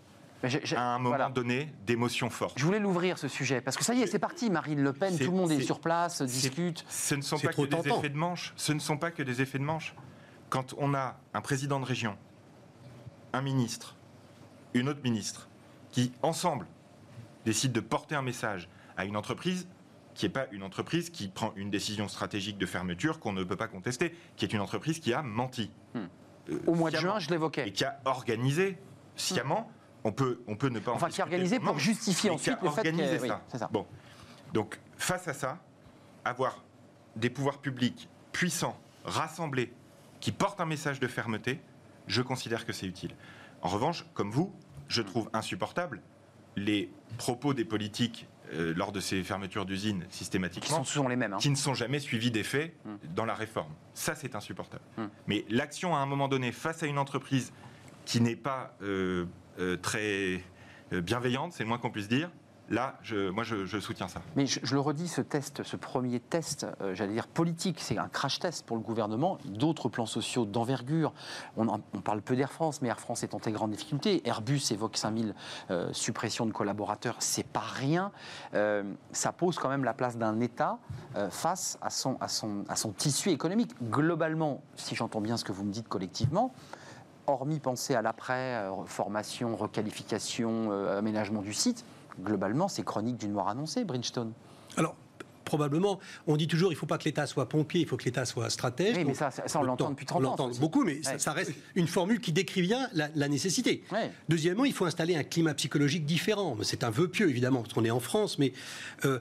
[0.76, 1.30] à un moment voilà.
[1.30, 2.60] donné d'émotions fortes.
[2.60, 4.52] Je voulais l'ouvrir ce sujet parce que ça y est, c'est parti.
[4.52, 6.86] Marine Le Pen, tout le monde est sur place, discute.
[6.88, 7.98] Ce ne sont pas que des tentant.
[7.98, 8.54] effets de manche.
[8.56, 9.96] Ce ne sont pas que des effets de manche.
[10.50, 12.18] Quand on a un président de région,
[13.34, 13.96] un ministre,
[14.74, 15.50] une autre ministre,
[15.92, 16.68] qui ensemble
[17.46, 19.68] décident de porter un message à une entreprise
[20.14, 23.56] qui n'est pas une entreprise qui prend une décision stratégique de fermeture qu'on ne peut
[23.56, 25.70] pas contester, qui est une entreprise qui a menti.
[25.94, 26.08] Hmm.
[26.50, 27.68] Euh, Au mois de juin, je l'évoquais.
[27.68, 28.80] Et qui a organisé
[29.16, 29.70] sciemment,
[30.04, 32.50] on peut, on peut ne pas en Enfin, qui a organisé pour justifier mais qui
[32.50, 33.70] a ensuite le fait oui, ça.
[33.72, 33.86] Bon.
[34.54, 35.60] Donc, face à ça,
[36.26, 36.64] avoir
[37.16, 39.72] des pouvoirs publics puissants, rassemblés,
[40.20, 41.60] qui portent un message de fermeté,
[42.08, 43.16] je considère que c'est utile.
[43.62, 44.54] En revanche, comme vous,
[44.88, 46.02] je trouve insupportable
[46.56, 51.16] les propos des politiques euh, lors de ces fermetures d'usines Qui systématiquement sont souvent les
[51.18, 51.34] mêmes.
[51.34, 51.38] hein.
[51.38, 52.74] qui ne sont jamais suivis d'effets
[53.14, 53.74] dans la réforme.
[53.94, 54.84] Ça, c'est insupportable.
[54.98, 55.04] Mm.
[55.28, 57.52] Mais l'action, à un moment donné, face à une entreprise
[58.06, 59.26] qui n'est pas euh,
[59.60, 60.42] euh, très
[60.92, 62.32] bienveillante, c'est le moins qu'on puisse dire,
[62.70, 64.22] là, je, moi, je, soutiens ça.
[64.36, 68.08] Mais je, le redis, ce test, ce premier test, euh, j'allais dire politique, c'est un
[68.08, 69.38] crash test pour le gouvernement.
[69.46, 71.14] D'autres plans sociaux d'envergure.
[71.56, 74.22] On, parle peu d'Air France, mais Air France est en très grande difficulté.
[74.28, 75.34] Airbus évoque 5000
[75.72, 78.12] euh, suppressions de collaborateurs, c'est pas rien.
[78.54, 80.80] Euh, ça pose quand même la place d'un État
[81.16, 83.72] euh, face à son, à, son, tissu économique.
[83.90, 86.54] Globalement, si j'entends bien ce que vous me dites collectivement,
[87.28, 91.84] hormis penser à l'après, formation, requalification, aménagement du site,
[92.22, 94.34] globalement, c'est chronique d'une mort annoncée, Bridgestone.
[94.78, 94.96] Alors,
[95.46, 98.04] probablement, on dit toujours il ne faut pas que l'État soit pompier, il faut que
[98.04, 98.98] l'État soit stratège.
[98.98, 101.02] Oui, mais ça, ça, ça, on le l'entend depuis 30 on ans, l'entend beaucoup, mais
[101.04, 101.20] ça, Ouais.
[101.20, 103.84] ça reste une formule qui décrit bien la, la nécessité.
[103.92, 104.12] Ouais.
[104.30, 106.58] Deuxièmement, il faut installer un climat psychologique différent.
[106.64, 108.54] C'est un vœu pieux, évidemment, parce qu'on est en France, mais
[109.06, 109.20] euh,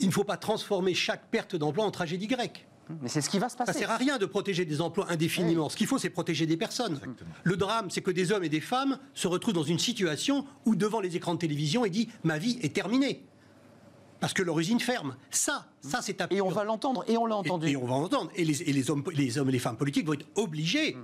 [0.00, 2.66] il ne faut pas transformer chaque perte d'emploi en tragédie grecque.
[3.02, 3.80] Mais c'est ce qui va se Ça passer.
[3.80, 5.68] sert à rien de protéger des emplois indéfiniment.
[5.68, 7.00] Ce qu'il faut, c'est protéger des personnes.
[7.44, 10.74] Le drame, c'est que des hommes et des femmes se retrouvent dans une situation où,
[10.74, 13.24] devant les écrans de télévision, ils disent ma vie est terminée.
[14.20, 15.16] Parce que leur usine ferme.
[15.30, 17.68] Ça, ça c'est Et on va l'entendre, et on l'a entendu.
[17.68, 18.30] Et, on va entendre.
[18.34, 20.96] Et les, et les hommes, les hommes et les femmes politiques vont être obligés,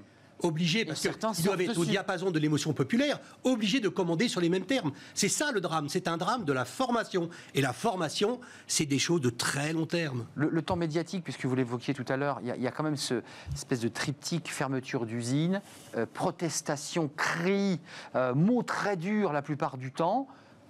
[0.45, 4.41] obligés, parce certains qu'ils doivent être au diapason de l'émotion populaire, obligés de commander sur
[4.41, 4.93] les mêmes termes.
[5.15, 5.89] C'est ça le drame.
[5.89, 7.29] C'est un drame de la formation.
[7.55, 10.27] Et la formation, c'est des choses de très long terme.
[10.35, 12.67] Le, le temps médiatique, puisque vous l'évoquiez tout à l'heure, il y, a- il y
[12.67, 15.61] a quand même ce cette espèce de triptyque fermeture d'usine,
[15.97, 17.81] euh, protestation, cris,
[18.15, 20.27] euh, mots très durs la plupart du temps.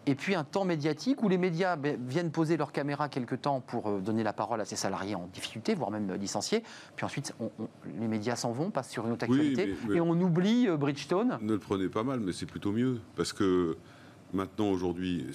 [0.06, 3.60] Et puis un temps médiatique où les médias ben, viennent poser leur caméra quelque temps
[3.60, 6.62] pour euh, donner la parole à ces salariés en difficulté, voire même euh, licenciés.
[6.96, 7.68] Puis ensuite, on- on-
[8.00, 9.66] les médias s'en vont, passent sur une autre Oui, actualité.
[9.66, 11.38] mais- mais- Et on oublie euh, Bridgestone.
[11.40, 13.00] Ne le prenez pas mal, mais c'est plutôt mieux.
[13.16, 13.76] Parce que
[14.34, 15.26] maintenant, aujourd'hui,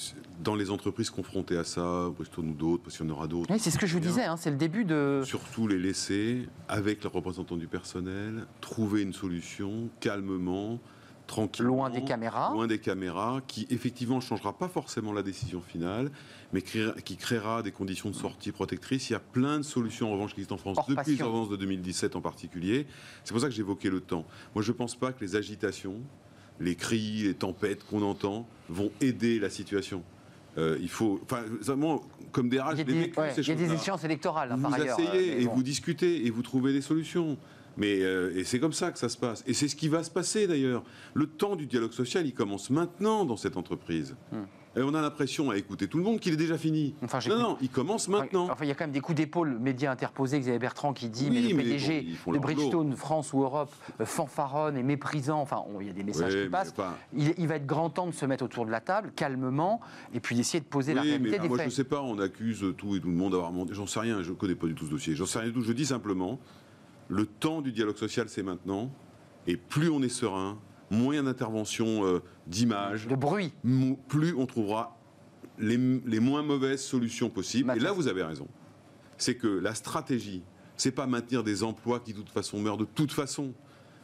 [0.44, 3.52] dans les entreprises confrontées à ça, Bridgestone ou d'autres, parce qu'il y en aura d'autres.
[3.52, 5.24] Oui, c'est ce que je vous disais, hein, c'est le début de.
[5.26, 10.80] Surtout les laisser, avec le représentant du personnel, trouver une solution calmement,
[11.60, 12.52] Loin des caméras.
[12.54, 16.12] Loin des caméras, qui effectivement ne changera pas forcément la décision finale,
[16.54, 19.10] mais qui créera des conditions de sortie protectrices.
[19.10, 21.50] Il y a plein de solutions en revanche qui existent en France Hors depuis ordonnances
[21.50, 22.88] de 2017 en particulier.
[23.24, 24.26] C'est pour ça que j'évoquais le temps.
[24.56, 25.98] Moi, je ne pense pas que les agitations,
[26.60, 30.04] les cris, les tempêtes qu'on entend vont aider la situation.
[30.58, 32.02] Euh, il faut, enfin, vraiment,
[32.32, 33.82] comme des rages, Il y a des, vécu, ouais, ces il y a des choses-là.
[33.82, 35.00] échéances électorales, hein, Vous par ailleurs.
[35.00, 37.38] euh, asseyez mais et vous discutez et vous trouvez des solutions.
[37.80, 39.44] Mais euh, et c'est comme ça que ça se passe.
[39.48, 40.84] Et c'est ce qui va se passer d'ailleurs.
[41.14, 44.16] Le temps du dialogue social, il commence maintenant dans cette entreprise.
[44.76, 46.94] Et on a l'impression, à écouter tout le monde, qu'il est déjà fini.
[47.02, 47.06] Hmm.
[47.06, 48.48] Enfin, non, non, il commence maintenant.
[48.52, 50.40] Enfin, il y a quand même des coups d'épaule médias interposés.
[50.40, 52.38] Xavier Bertrand qui dit Oui, mais le PDG bon, de.
[52.38, 55.42] Bridgestone, France ou Europe, euh, fanfaronne et méprisant.
[55.42, 56.72] Enfin, on- il y a des messages qui passent.
[56.72, 59.82] pas- Il, il va être grand temps de se mettre autour de la table, calmement,
[60.14, 61.72] et puis d'essayer de poser la Oui, réalité mais des moi je faits.
[61.72, 63.74] ne sais pas, on accuse tout et tout le monde d'avoir menti.
[63.74, 65.16] J'en sais rien, je ne connais pas du tout ce dossier.
[65.16, 65.64] J'en sais rien du tout.
[65.64, 66.40] Je dis simplement,
[67.10, 68.92] le temps du dialogue social, c'est maintenant.
[69.48, 70.58] Et plus on est serein,
[70.90, 73.52] moins d'intervention euh, d'images, De bruit.
[74.08, 74.98] plus on trouvera
[75.58, 77.74] les, les moins mauvaises solutions possibles.
[77.76, 78.48] Et là, vous avez raison.
[79.18, 80.44] C'est que la stratégie,
[80.78, 83.54] c'est pas maintenir des emplois qui de toute façon meurent de toute façon.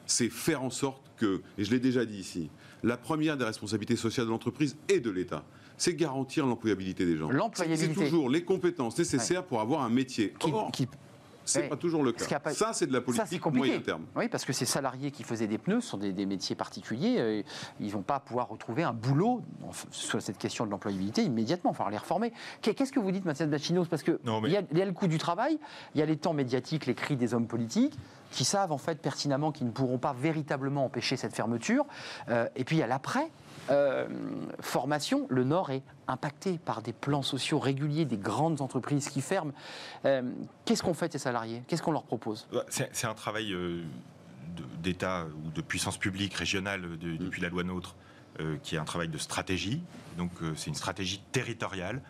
[0.08, 2.49] C'est faire en sorte que, et je l'ai déjà dit ici,
[2.84, 5.43] la première des responsabilités sociales de l'entreprise et de l'État,
[5.78, 7.30] c'est garantir l'employabilité des gens.
[7.32, 7.93] L'employabilité.
[7.95, 10.34] C'est toujours les compétences nécessaires pour avoir un métier.
[10.39, 10.88] Qui- Or, qui-
[11.46, 11.70] c'est ouais.
[11.70, 12.39] pas toujours le cas.
[12.39, 13.68] pas- Ça, c'est de la Ça, politique compliqué.
[13.68, 14.04] moyen terme.
[14.16, 17.16] Oui, parce que ces salariés qui faisaient des pneus sont des, des métiers particuliers.
[17.20, 17.41] euh,
[17.80, 19.41] ils vont pas pouvoir retrouver un boulot
[19.91, 21.72] sur cette question de l'employabilité immédiatement.
[21.72, 22.34] Il va falloir les reformer.
[22.62, 23.88] Qu'est- Qu'est-ce que vous dites, Mathias Bachinos?
[23.88, 25.60] Parce qu'il Non, mais- y, a- il y a le coût du travail,
[25.93, 27.98] il y a les temps médiatiques, les cris des hommes politiques
[28.32, 31.86] qui savent en fait pertinemment qu'ils ne pourront pas véritablement empêcher cette fermeture.
[32.30, 33.32] Euh, et puis il y a l'après.
[33.70, 34.07] Euh,
[34.59, 39.53] formation, le Nord est impacté par des plans sociaux réguliers des grandes entreprises qui ferment.
[40.05, 40.22] Euh,
[40.66, 41.63] Qu'est-ce qu'on fait ces salariés?
[41.68, 42.47] Qu'est-ce qu'on leur propose?
[42.53, 43.82] Ouais, C'est un travail euh,
[44.84, 47.95] d'État ou de puissance publique régionale de- depuis la loi NOTRe
[48.63, 49.82] qui est un travail de stratégie.
[50.18, 52.01] Donc c'est une stratégie territoriale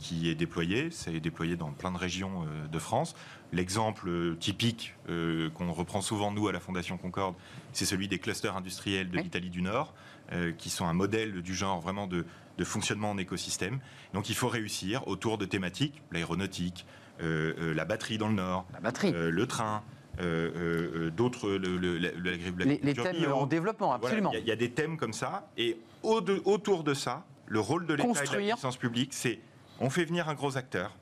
[0.00, 0.90] qui est déployée.
[0.90, 3.14] C'est déployé dans plein de régions de France.
[3.52, 7.36] L'exemple typique qu'on reprend souvent nous à la Fondation Concorde,
[7.72, 9.22] c'est celui des clusters industriels de Oui.
[9.22, 9.94] l'Italie du Nord,
[10.32, 12.24] euh, qui sont un modèle du genre vraiment de,
[12.58, 13.80] de fonctionnement en écosystème.
[14.14, 16.86] Donc il faut réussir autour de thématiques, l'aéronautique,
[17.20, 19.12] euh, euh, la batterie dans le Nord, La batterie.
[19.14, 19.82] euh, le train,
[20.20, 23.32] euh, euh, euh, d'autres, le- le- la- les, l'agriculture les thèmes bio.
[23.32, 24.30] en développement, absolument.
[24.32, 25.48] Il y a- il y, a des thèmes comme ça.
[25.56, 29.12] Et au de- autour de ça, le rôle de l'État et de la puissance publique,
[29.14, 29.40] c'est
[29.80, 30.96] on fait venir un gros acteur,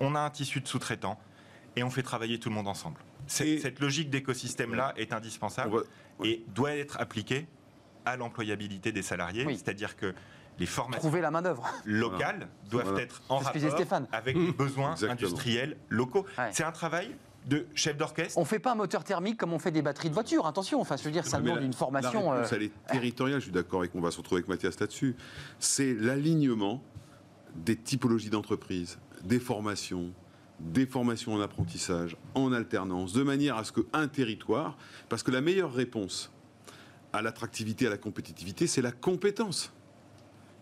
[0.00, 1.18] on a un tissu de sous-traitants
[1.76, 3.00] et on fait travailler tout le monde ensemble.
[3.40, 7.46] Et- cette logique d'écosystème-là est indispensable va- et doit être appliquée
[8.06, 9.44] à l'employabilité des salariés.
[9.44, 9.56] Oui.
[9.56, 10.14] C'est-à-dire que
[10.58, 11.68] les formations Trouver la main-d'œuvre.
[11.84, 13.02] locales doivent Voilà.
[13.02, 14.06] être en C'est ce que disait rapport Stéphane.
[14.12, 15.12] avec les besoins Exactement.
[15.28, 16.24] industriels locaux.
[16.38, 16.48] Ouais.
[16.52, 17.14] C'est un travail
[17.46, 18.38] de chef d'orchestre.
[18.38, 20.46] On fait pas un moteur thermique comme on fait des batteries de voiture.
[20.46, 22.30] Attention, enfin, je veux dire, ça demande une formation.
[22.32, 24.48] La réponse, euh, elle est territoriale, je suis d'accord avec, on va se retrouver avec
[24.48, 25.14] Mathias là-dessus.
[25.58, 26.82] C'est l'alignement
[27.54, 30.10] des typologies d'entreprises, des formations,
[30.58, 34.76] des formations en apprentissage, en alternance, de manière à ce qu'un territoire,
[35.08, 36.32] parce que la meilleure réponse
[37.16, 39.72] à l'attractivité, à la compétitivité, c'est la compétence.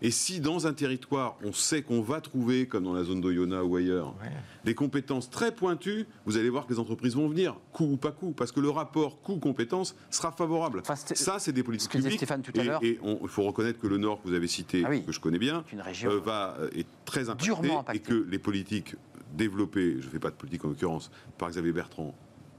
[0.01, 3.63] Et si dans un territoire, on sait qu'on va trouver, comme dans la zone d'Oyonnax
[3.65, 4.29] ou ailleurs, Ouais.
[4.65, 8.11] des compétences très pointues, vous allez voir que les entreprises vont venir, coût ou pas
[8.11, 10.79] coût, parce que le rapport coût-compétence sera favorable.
[10.81, 12.19] Enfin, Ça, c'est des politiques ce que disait publiques.
[12.19, 12.83] Stéphane tout à Et- l'heure.
[12.83, 15.03] Et on- il faut reconnaître que le Nord, que vous avez cité, Ah oui.
[15.05, 16.11] que je connais bien, une région.
[16.11, 17.97] euh, va, euh, est très impacté, Durement impacté.
[17.97, 18.95] et que les politiques
[19.33, 22.13] développées, je ne fais pas de politique en l'occurrence, par Xavier Bertrand,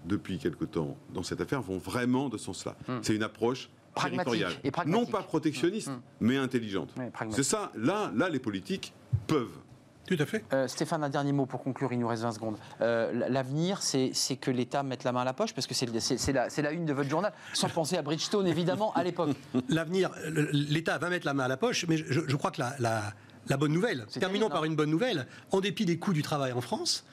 [0.06, 2.76] depuis quelque temps, dans cette affaire, vont vraiment de ce sens-là.
[2.88, 2.98] Hmm.
[3.02, 3.68] C'est une approche
[4.04, 4.52] territoriale.
[4.64, 5.06] et pragmatique.
[5.06, 6.00] Non pas protectionniste, Hmm.
[6.20, 6.90] mais intelligente.
[7.30, 8.92] C'est ça, là, là, les politiques
[9.26, 9.56] peuvent.
[10.06, 10.44] Tout à fait.
[10.52, 12.56] Euh, Stéphane, un dernier mot pour conclure, il nous reste 20 secondes.
[12.80, 15.86] Euh, L'avenir, c'est que l'État mette la main à la poche, parce que c'est
[16.32, 19.30] la, c'est la une de votre journal, sans penser à Bridgestone, évidemment, à l'époque.
[19.68, 20.10] L'avenir,
[20.52, 23.12] l'État va mettre la main à la poche, mais je, je crois que la, la-
[23.48, 24.66] la bonne nouvelle, C'est terminons terrible, par hein.
[24.66, 27.04] une bonne nouvelle, en dépit des coûts du travail en France,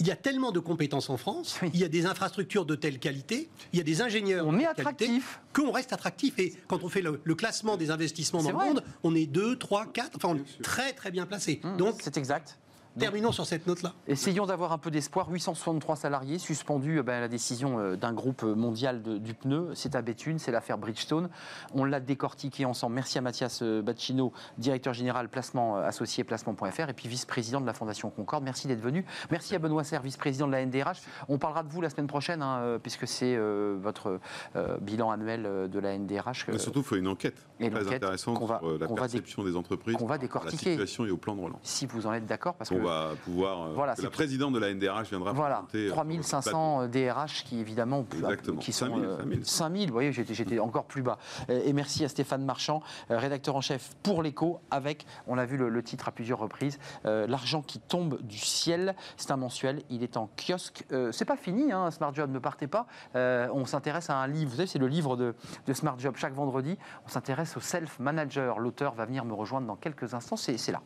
[0.00, 1.70] il y a tellement de compétences en France, Oui.
[1.74, 4.58] il y a des infrastructures de telle qualité, il y a des ingénieurs On de
[4.60, 5.40] est attractif.
[5.52, 6.38] qu'on reste attractif.
[6.38, 8.66] Et quand on fait le, le classement des investissements dans le vrai.
[8.68, 11.60] monde, on est 2, 3, 4, enfin on est très très bien placé.
[11.64, 12.58] Hum, Donc c'est exact.
[12.98, 13.92] Terminons sur cette note-là.
[14.06, 15.28] Essayons d'avoir un peu d'espoir.
[15.30, 19.34] 863 salariés suspendus euh, ben, à la décision euh, d'un groupe euh, mondial de- du
[19.34, 19.70] pneu.
[19.74, 21.28] C'est à Béthune, c'est l'affaire Bridgestone.
[21.74, 22.94] On l'a décortiqué ensemble.
[22.94, 28.10] Merci à Mathias Bacchino, directeur général placement associé placement.fr et puis vice-président de la Fondation
[28.10, 28.44] Concorde.
[28.44, 29.04] Merci d'être venu.
[29.30, 31.00] Merci à Benoît Serre, vice-président de la NDRH.
[31.28, 34.18] On parlera de vous la semaine prochaine hein, puisque c'est euh, votre
[34.56, 36.46] euh, bilan annuel de la NDRH.
[36.48, 39.56] Mais surtout, il faut une enquête et très intéressante qu'on va- sur la perception des
[39.56, 40.70] entreprises, qu'on va à la décortiquer.
[40.70, 41.60] situation et au plan de relance.
[41.62, 43.62] si vous en êtes d'accord, parce que On va pouvoir.
[43.62, 48.04] euh, Voilà, la présidente de la NDRH viendra Voilà, présenter, euh, 3500 DRH qui évidemment
[48.12, 48.58] Exactement.
[48.60, 49.44] qui sont 5000, euh, 5000.
[49.46, 51.18] 5000, vous voyez, j'étais, encore plus bas.
[51.50, 55.46] Euh, Et merci à Stéphane Marchand, euh, rédacteur en chef pour l'écho, avec, on l'a
[55.46, 58.94] vu le, le titre à plusieurs reprises, euh, l'argent qui tombe du ciel.
[59.16, 60.84] C'est un mensuel, il est en kiosque.
[60.92, 62.86] Euh, c'est pas fini, hein, Smart Job, ne partez pas.
[63.16, 65.34] Euh, on s'intéresse à un livre, vous savez, c'est le livre de,
[65.66, 66.78] de Smart Job chaque vendredi.
[67.04, 68.58] On s'intéresse au self-manager.
[68.58, 70.80] L'auteur va venir me rejoindre dans quelques instants, c'est là.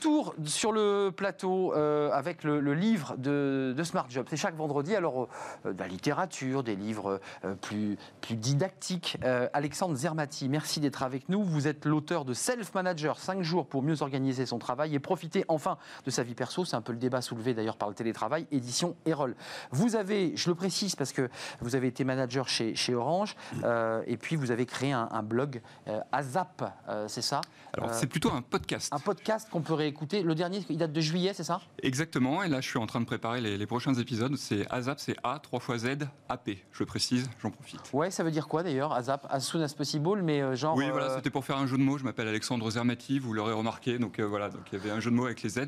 [0.00, 4.24] Retour sur le plateau euh, avec le, le livre de, de Smart Job.
[4.30, 4.96] C'est chaque vendredi.
[4.96, 5.28] Alors,
[5.66, 9.18] euh, de la littérature, des livres euh, plus, plus didactiques.
[9.52, 11.44] Alexandre Zermati, merci d'être avec nous.
[11.44, 15.44] Vous êtes l'auteur de Self Manager 5 jours pour mieux organiser son travail et profiter
[15.48, 15.76] enfin
[16.06, 16.64] de sa vie perso.
[16.64, 19.36] C'est un peu le débat soulevé d'ailleurs par le télétravail, édition Erol.
[19.70, 21.28] Vous avez, je le précise parce que
[21.60, 23.36] vous avez été manager chez, chez Orange
[24.06, 25.60] et puis vous avez créé un, un blog
[26.12, 27.42] AZAP, euh, c'est ça?
[27.72, 28.92] Alors, c'est plutôt un podcast.
[28.92, 29.89] un podcast qu'on peut réécouter.
[30.12, 31.60] Le dernier, il date de juillet, c'est ça?
[31.82, 32.42] Exactement.
[32.42, 34.36] Et là, je suis en train de préparer les, les prochains épisodes.
[34.36, 36.50] C'est ASAP, c'est A, 3 fois Z, AP.
[36.72, 37.80] Je précise, j'en profite.
[37.92, 40.76] Ouais, ça veut dire quoi d'ailleurs ASAP, as soon as possible, mais euh, genre.
[40.76, 41.98] Oui, voilà, euh, c'était pour faire un jeu de mots.
[41.98, 43.98] Je m'appelle Alexandre Zermati, vous l'aurez remarqué.
[43.98, 45.60] Donc euh, voilà, donc il y avait un jeu de mots avec les Z.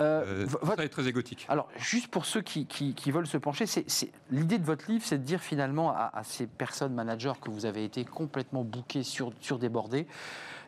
[0.00, 1.46] euh, ça est très égotique.
[1.48, 3.84] Alors, juste pour ceux qui, qui- qui veulent se pencher, c'est,
[4.30, 7.66] l'idée de votre livre, c'est de dire finalement à, à ces personnes managers que vous
[7.66, 10.06] avez été complètement bookés, sur, surdébordés,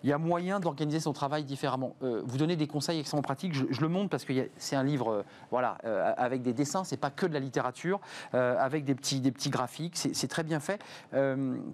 [0.03, 1.95] il y a moyen d'organiser son travail différemment.
[2.03, 3.55] Euh, vous donnez des conseils extrêmement pratiques.
[3.55, 6.85] Je, je le montre parce que c'est un livre, euh, voilà, euh, avec des dessins.
[6.85, 8.01] C'est pas que de la littérature,
[8.33, 9.97] avec des petits, des petits graphiques.
[9.97, 10.81] C'est, très bien fait.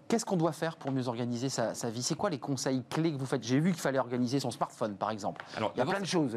[0.09, 2.03] Qu'est-ce qu'on doit faire pour mieux organiser sa, sa vie?
[2.03, 3.43] C'est quoi les conseils clés que vous faites?
[3.43, 5.45] J'ai vu qu'il fallait organiser son smartphone, par exemple.
[5.57, 6.37] Alors, Il y a plein de choses.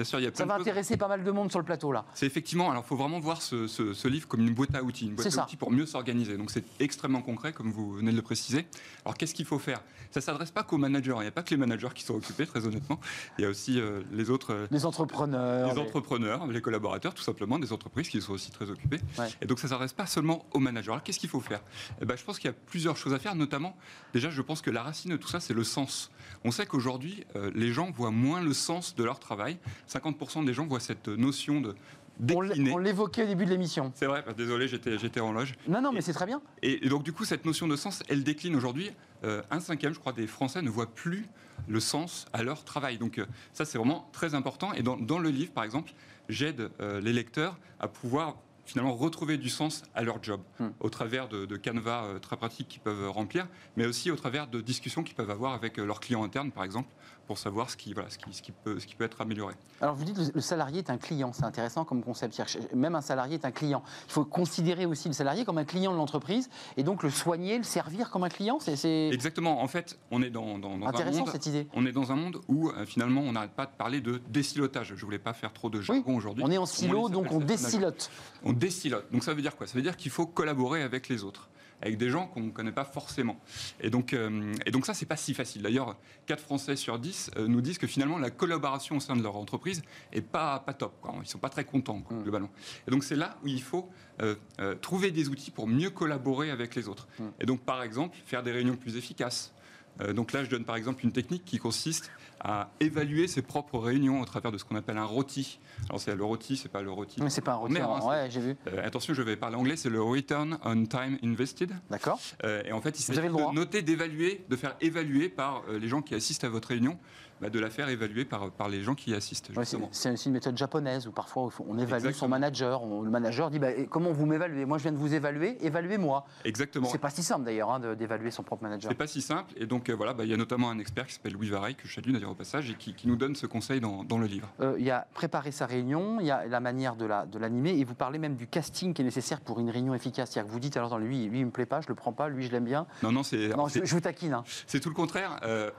[0.00, 1.64] Bien sûr, il y a plein Ça va intéresser pas mal de monde sur le
[1.66, 2.06] plateau là.
[2.14, 4.82] C'est effectivement, alors il faut vraiment voir ce, ce- ce livre comme une boîte à
[4.82, 5.44] outils, une boîte à ça.
[5.44, 6.38] outils pour mieux s'organiser.
[6.38, 8.64] Donc c'est extrêmement concret, comme vous venez de le préciser.
[9.04, 9.82] Alors qu'est-ce qu'il faut faire?
[10.10, 12.14] Ça ne s'adresse pas qu'aux managers, il n'y a pas que les managers qui sont
[12.14, 12.98] occupés, très honnêtement.
[13.38, 14.54] Il y a aussi euh, les autres.
[14.54, 15.68] euh, Les entrepreneurs.
[15.68, 19.00] les les- entrepreneurs, les collaborateurs, tout simplement, des entreprises qui sont aussi très occupées.
[19.18, 19.28] Ouais.
[19.42, 20.92] Et donc ça ne s'adresse pas seulement aux managers.
[20.92, 21.60] Alors qu'est-ce qu'il faut faire?
[22.00, 23.76] Eh ben, Je pense qu'il y a plusieurs choses à faire, notamment,
[24.14, 26.10] déjà, je pense que la racine de tout ça, c'est le sens.
[26.42, 29.58] On sait qu'aujourd'hui, euh, les gens voient moins le sens de leur travail.
[29.90, 31.74] 50% des gens voient cette notion de
[32.18, 32.72] décliner.
[32.72, 33.92] on l'évoquait au début de l'émission.
[33.94, 35.54] C'est vrai, désolé, j'étais en loge.
[35.68, 36.40] Non, non, mais c'est très bien.
[36.62, 38.90] Et, et donc, du coup, cette notion de sens, elle décline aujourd'hui.
[39.24, 41.26] Euh, un cinquième, je crois, des Français ne voient plus
[41.68, 42.98] le sens à leur travail.
[42.98, 44.72] Donc, euh, ça, c'est vraiment très important.
[44.74, 45.92] Et dans, dans le livre, par exemple,
[46.28, 48.36] j'aide euh, les lecteurs à pouvoir
[48.66, 50.68] finalement retrouver du sens à leur job Hmm.
[50.78, 54.60] au travers de, de canevas très pratiques qu'ils peuvent remplir, mais aussi au travers de
[54.60, 56.88] discussions qu'ils peuvent avoir avec leurs clients internes, par exemple,
[57.30, 59.54] pour savoir ce qui, voilà, ce qui, ce qui peut, ce qui peut être amélioré.
[59.80, 62.42] Alors vous dites que le salarié est un client, c'est intéressant comme concept.
[62.74, 63.84] Même un salarié est un client.
[64.08, 67.56] Il faut considérer aussi le salarié comme un client de l'entreprise et donc le soigner,
[67.56, 68.58] le servir comme un client.
[68.58, 69.62] C'est- Exactement.
[69.62, 71.68] En fait, on est dans, dans, dans un intéressant monde cette idée.
[71.72, 74.94] On est dans un monde où euh, finalement on n'arrête pas de parler de désilotage.
[74.96, 76.42] Je voulais pas faire trop de jargon aujourd'hui.
[76.44, 78.10] On est en silo, donc on désilote.
[78.42, 79.06] On désilote.
[79.12, 79.68] Donc ça veut dire quoi?
[79.68, 81.48] Ça veut dire qu'il faut collaborer avec les autres,
[81.82, 83.40] avec des gens qu'on ne connaît pas forcément.
[83.80, 85.62] Et donc, euh, et donc ça, c'est pas si facile.
[85.62, 89.22] D'ailleurs, 4 Français sur 10 euh, nous disent que finalement la collaboration au sein de
[89.22, 91.00] leur entreprise est pas, pas top.
[91.00, 91.14] Quoi.
[91.22, 92.22] Ils sont pas très contents quoi, Mm.
[92.22, 92.50] globalement.
[92.86, 93.88] Et donc c'est là où il faut
[94.22, 97.08] euh, euh, trouver des outils pour mieux collaborer avec les autres.
[97.18, 97.24] Mm.
[97.40, 99.52] Et donc par exemple, faire des réunions plus efficaces.
[100.00, 103.78] Euh, donc là, je donne par exemple une technique qui consiste à évaluer ses propres
[103.78, 105.58] réunions au travers de ce qu'on appelle un rôti.
[105.88, 107.22] Alors c'est le rôti, c'est pas le rôti.
[107.22, 107.74] Mais c'est pas un retour.
[107.74, 108.56] Merde, hein, ouais, j'ai vu.
[108.66, 111.72] Euh, attention, je vais parler anglais, c'est le Return on Time Invested.
[111.90, 112.18] D'accord.
[112.44, 113.50] Euh, et en fait, il s'agit droit.
[113.50, 116.98] de noter, d'évaluer, de faire évaluer par euh, les gens qui assistent à votre réunion,
[117.40, 120.32] bah, de la faire évaluer par, par les gens qui y assistent, Ouais, c'est une
[120.32, 122.82] méthode japonaise où parfois on évalue son manager.
[122.82, 124.64] On- le manager dit bah, comment vous m'évaluez?
[124.66, 126.24] Moi je viens de vous évaluer, évaluez-moi.
[126.44, 126.88] Exactement.
[126.88, 128.90] C'est pas si simple d'ailleurs hein, d'évaluer son propre manager.
[128.90, 129.52] C'est pas si simple.
[129.56, 131.74] Et donc, euh, voilà, bah, il y a notamment un expert qui s'appelle Louis Vareille,
[131.74, 134.18] que je salue d'ailleurs au passage, et qui, qui nous donne ce conseil dans, dans
[134.18, 134.48] le livre.
[134.60, 137.38] Euh, il y a préparer sa réunion, il y a la manière de la- de
[137.38, 140.30] l'animer, et vous parlez même du casting qui est nécessaire pour une réunion efficace.
[140.30, 142.12] C'est-à-dire que vous dites, alors, attends, lui, lui, il me plaît pas, je le prends
[142.12, 142.86] pas, lui, je l'aime bien.
[143.02, 144.34] Non, non, c'est Non, c'est- je, je vous taquine.
[144.34, 144.44] hein.
[144.66, 145.38] c'est tout le contraire.
[145.44, 145.70] Euh,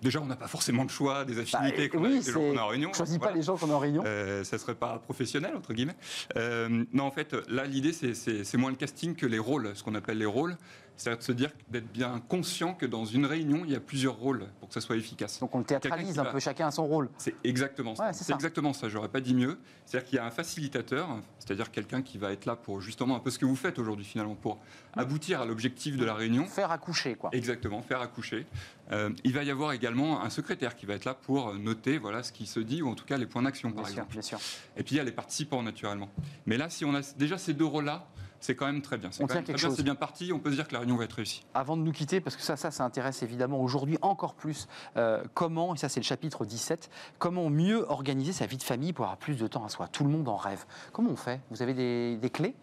[0.00, 2.56] déjà, on n'a pas forcément le choix des affinités Bah, qu'on a oui, gens qu'on
[2.56, 2.90] a en réunion.
[2.90, 4.02] on choisit pas les gens qu'on a en réunion.
[4.06, 5.96] Euh, ça serait pas professionnel entre guillemets.
[6.36, 9.94] Euh, non, en fait, là, l'idée c'est moins le casting que les rôles, ce qu'on
[9.94, 10.56] appelle les rôles.
[11.02, 14.14] C'est-à-dire de se dire d'être bien conscient que dans une réunion, il y a plusieurs
[14.14, 15.40] rôles pour que ça soit efficace.
[15.40, 17.10] Donc on le théâtralise un va- peu, chacun a son rôle.
[17.18, 18.06] C'est exactement ça.
[18.06, 18.88] Ouais, c'est exactement ça.
[18.88, 19.58] J'aurais pas dit mieux.
[19.84, 21.08] C'est-à-dire qu'il y a un facilitateur,
[21.40, 24.04] c'est-à-dire quelqu'un qui va être là pour justement un peu ce que vous faites aujourd'hui
[24.04, 24.60] finalement, pour
[24.94, 26.46] aboutir à l'objectif de la réunion.
[26.46, 27.30] Faire accoucher, quoi.
[27.32, 28.46] Exactement, faire accoucher.
[28.92, 32.22] Euh, il va y avoir également un secrétaire qui va être là pour noter voilà,
[32.22, 34.12] ce qui se dit, ou en tout cas les points d'action, Bien par sûr, exemple.
[34.12, 34.38] bien sûr.
[34.76, 36.10] Et puis il y a les participants, naturellement.
[36.46, 38.06] Mais là, si on a déjà ces deux rôles-là,
[38.42, 39.10] c'est quand même très bien.
[39.10, 39.40] C'est bien,
[39.84, 41.44] bien parti, on peut se dire que la réunion va être réussie.
[41.54, 44.68] Avant de nous quitter, parce que ça, ça, ça intéresse évidemment aujourd'hui encore plus,
[44.98, 48.92] euh, comment, et ça c'est le chapitre 17, comment mieux organiser sa vie de famille
[48.92, 49.88] pour avoir plus de temps à soi?
[49.88, 50.64] Tout le monde en rêve.
[50.92, 51.40] Comment on fait?
[51.50, 52.54] Vous avez des, des clés?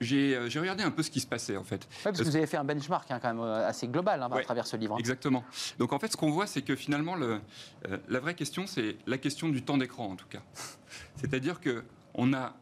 [0.00, 1.84] J'ai euh, j'ai regardé un peu ce qui se passait, en fait.
[1.84, 4.28] Ouais, parce que vous avez fait un benchmark hein, quand même euh, assez global hein,
[4.32, 4.42] à Ouais.
[4.42, 4.94] travers ce livre.
[4.94, 4.98] hein.
[4.98, 5.44] Exactement.
[5.78, 7.40] Donc en fait, ce qu'on voit, c'est que finalement, le,
[7.88, 10.40] euh, la vraie question, c'est la question du temps d'écran, en tout cas.
[11.16, 11.84] C'est-à-dire que
[12.14, 12.54] on a,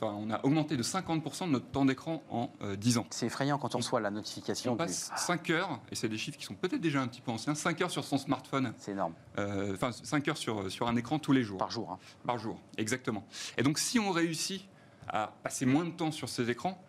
[0.00, 3.06] enfin, on a augmenté de 50% de notre temps d'écran en euh, 10 ans.
[3.10, 4.72] C'est effrayant quand on reçoit la notification.
[4.72, 7.20] On du- passe 5 heures, et c'est des chiffres qui sont peut-être déjà un petit
[7.20, 10.86] peu anciens, 5 heures sur son smartphone, C'est énorme, euh, enfin 5 heures sur, sur
[10.88, 11.58] un écran tous les jours.
[11.58, 11.90] par jour.
[11.90, 11.98] hein.
[12.26, 13.24] Par jour, exactement.
[13.56, 14.64] Et donc, si on réussit
[15.08, 16.80] à passer moins de temps sur ces écrans,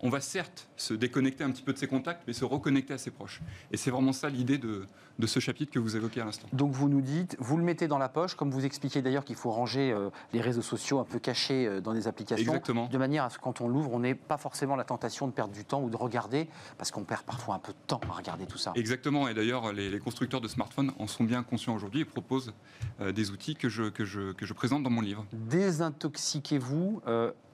[0.00, 2.98] on va certes se déconnecter un petit peu de ses contacts, mais se reconnecter à
[2.98, 3.40] ses proches.
[3.72, 4.86] Et c'est vraiment ça l'idée de,
[5.18, 6.46] de ce chapitre que vous évoquez à l'instant.
[6.52, 9.36] Donc vous nous dites, vous le mettez dans la poche, comme vous expliquez d'ailleurs qu'il
[9.36, 12.86] faut ranger euh, les réseaux sociaux un peu cachés euh, dans des applications, Exactement.
[12.88, 15.32] de manière à ce que quand on l'ouvre, on n'ait pas forcément la tentation de
[15.32, 16.48] perdre du temps ou de regarder,
[16.78, 18.72] parce qu'on perd parfois un peu de temps à regarder tout ça.
[18.74, 19.28] Exactement.
[19.28, 22.52] Et d'ailleurs, les, les constructeurs de smartphones en sont bien conscients aujourd'hui et proposent
[23.00, 25.24] euh, des outils que je, que, je, que je présente dans mon livre.
[25.32, 27.00] Désintoxiquez-vous,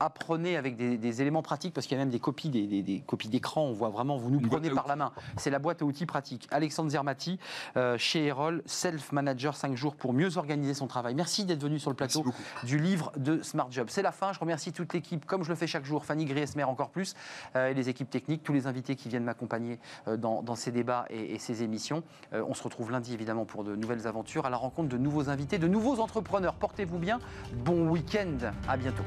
[0.01, 2.83] apprenez avec des, des éléments pratiques, parce qu'il y a même des copies, des, des-
[2.83, 5.13] des copies d'écran, on voit vraiment, vous nous Une prenez par la main.
[5.37, 6.49] C'est la boîte à outils pratique.
[6.51, 7.39] Alexandre Zermati,
[7.77, 11.15] euh, chez Erol, Self Manager 5 jours pour mieux organiser son travail.
[11.15, 12.25] Merci d'être venu sur le plateau
[12.63, 13.89] du livre de Smart Job.
[13.91, 16.65] C'est la fin, je remercie toute l'équipe, comme je le fais chaque jour, Fanny Griesmer
[16.65, 17.15] encore plus,
[17.57, 19.79] euh, et les équipes techniques, tous les invités qui viennent m'accompagner
[20.09, 22.03] euh, dans, dans ces débats et, et ces émissions.
[22.33, 25.59] On se retrouve lundi évidemment pour de nouvelles aventures, à la rencontre de nouveaux invités,
[25.59, 26.55] de nouveaux entrepreneurs.
[26.55, 27.19] Portez-vous bien,
[27.53, 29.05] bon week-end, à bientôt.